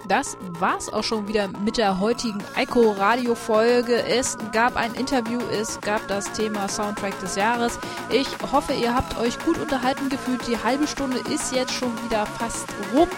Das 0.07 0.37
war's 0.61 0.89
auch 0.89 1.03
schon 1.03 1.27
wieder 1.27 1.49
mit 1.65 1.79
der 1.79 1.99
heutigen 1.99 2.39
Eiko 2.55 2.93
Radio 2.93 3.35
Folge. 3.35 4.01
Es 4.05 4.39
gab 4.53 4.77
ein 4.77 4.95
Interview, 4.95 5.41
es 5.51 5.81
gab 5.81 6.07
das 6.07 6.31
Thema 6.31 6.69
Soundtrack 6.69 7.19
des 7.19 7.35
Jahres. 7.35 7.77
Ich 8.09 8.29
hoffe, 8.53 8.73
ihr 8.73 8.95
habt 8.95 9.19
euch 9.19 9.37
gut 9.41 9.59
unterhalten 9.59 10.09
gefühlt. 10.09 10.47
Die 10.47 10.57
halbe 10.57 10.87
Stunde 10.87 11.19
ist 11.29 11.53
jetzt 11.53 11.73
schon 11.73 11.91
wieder 12.05 12.25
fast 12.25 12.67
rum. 12.95 13.09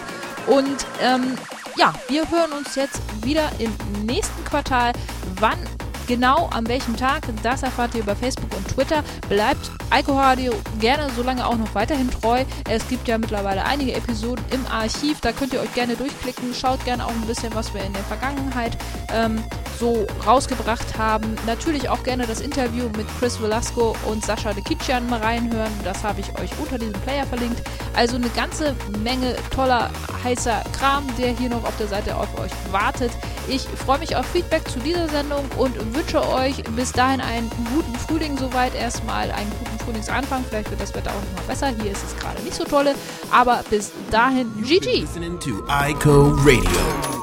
Und 0.47 0.87
ähm, 0.99 1.37
ja, 1.77 1.93
wir 2.07 2.27
hören 2.31 2.53
uns 2.53 2.73
jetzt 2.73 2.99
wieder 3.23 3.51
im 3.59 3.71
nächsten 4.03 4.43
Quartal. 4.45 4.93
Wann 5.39 5.59
Genau 6.07 6.47
an 6.47 6.67
welchem 6.67 6.97
Tag, 6.97 7.23
das 7.43 7.63
erfahrt 7.63 7.95
ihr 7.95 8.01
über 8.01 8.15
Facebook 8.15 8.53
und 8.55 8.67
Twitter. 8.67 9.03
Bleibt 9.29 9.71
Eiko 9.89 10.17
Radio 10.19 10.53
gerne 10.79 11.09
so 11.15 11.23
lange 11.23 11.45
auch 11.45 11.57
noch 11.57 11.73
weiterhin 11.75 12.09
treu. 12.11 12.43
Es 12.69 12.87
gibt 12.89 13.07
ja 13.07 13.17
mittlerweile 13.17 13.63
einige 13.63 13.93
Episoden 13.93 14.43
im 14.51 14.65
Archiv, 14.67 15.21
da 15.21 15.31
könnt 15.31 15.53
ihr 15.53 15.61
euch 15.61 15.73
gerne 15.73 15.95
durchklicken. 15.95 16.53
Schaut 16.53 16.83
gerne 16.83 17.05
auch 17.05 17.11
ein 17.11 17.27
bisschen, 17.27 17.53
was 17.55 17.73
wir 17.73 17.83
in 17.83 17.93
der 17.93 18.03
Vergangenheit 18.03 18.77
ähm, 19.13 19.43
so 19.79 20.05
rausgebracht 20.25 20.97
haben. 20.97 21.35
Natürlich 21.45 21.89
auch 21.89 22.03
gerne 22.03 22.25
das 22.27 22.41
Interview 22.41 22.85
mit 22.97 23.07
Chris 23.19 23.41
Velasco 23.41 23.95
und 24.05 24.25
Sascha 24.25 24.53
de 24.53 24.63
Kitschan 24.63 25.09
mal 25.09 25.19
reinhören. 25.19 25.71
Das 25.83 26.03
habe 26.03 26.21
ich 26.21 26.29
euch 26.39 26.49
unter 26.59 26.77
diesem 26.77 26.99
Player 27.01 27.25
verlinkt. 27.25 27.61
Also 27.95 28.15
eine 28.15 28.29
ganze 28.29 28.75
Menge 29.03 29.35
toller, 29.53 29.91
heißer 30.23 30.63
Kram, 30.77 31.03
der 31.17 31.29
hier 31.29 31.49
noch 31.49 31.63
auf 31.63 31.75
der 31.77 31.87
Seite 31.87 32.15
auf 32.15 32.27
euch 32.39 32.51
wartet. 32.71 33.11
Ich 33.47 33.63
freue 33.63 33.99
mich 33.99 34.15
auf 34.15 34.25
Feedback 34.25 34.67
zu 34.69 34.79
dieser 34.79 35.09
Sendung 35.09 35.45
und 35.57 35.75
wünsche 35.95 36.25
euch 36.29 36.63
bis 36.75 36.91
dahin 36.91 37.21
einen 37.21 37.49
guten 37.73 37.95
Frühling 37.95 38.37
soweit 38.37 38.73
erstmal, 38.73 39.31
einen 39.31 39.51
guten 39.59 39.79
Frühlingsanfang. 39.79 40.43
Vielleicht 40.47 40.69
wird 40.69 40.81
das 40.81 40.93
Wetter 40.95 41.11
auch 41.11 41.15
noch 41.15 41.41
mal 41.41 41.47
besser. 41.47 41.67
Hier 41.67 41.91
ist 41.91 42.03
es 42.05 42.17
gerade 42.17 42.41
nicht 42.41 42.55
so 42.55 42.63
tolle, 42.63 42.95
aber 43.31 43.63
bis 43.69 43.91
dahin 44.11 44.51
GG. 44.63 45.01
Listening 45.01 45.39
to 45.39 45.63
ICO 45.67 46.29
Radio, 46.39 46.81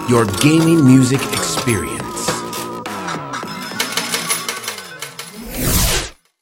your 0.09 0.27
gaming 0.41 0.83
music 0.83 1.21
experience. 1.33 2.00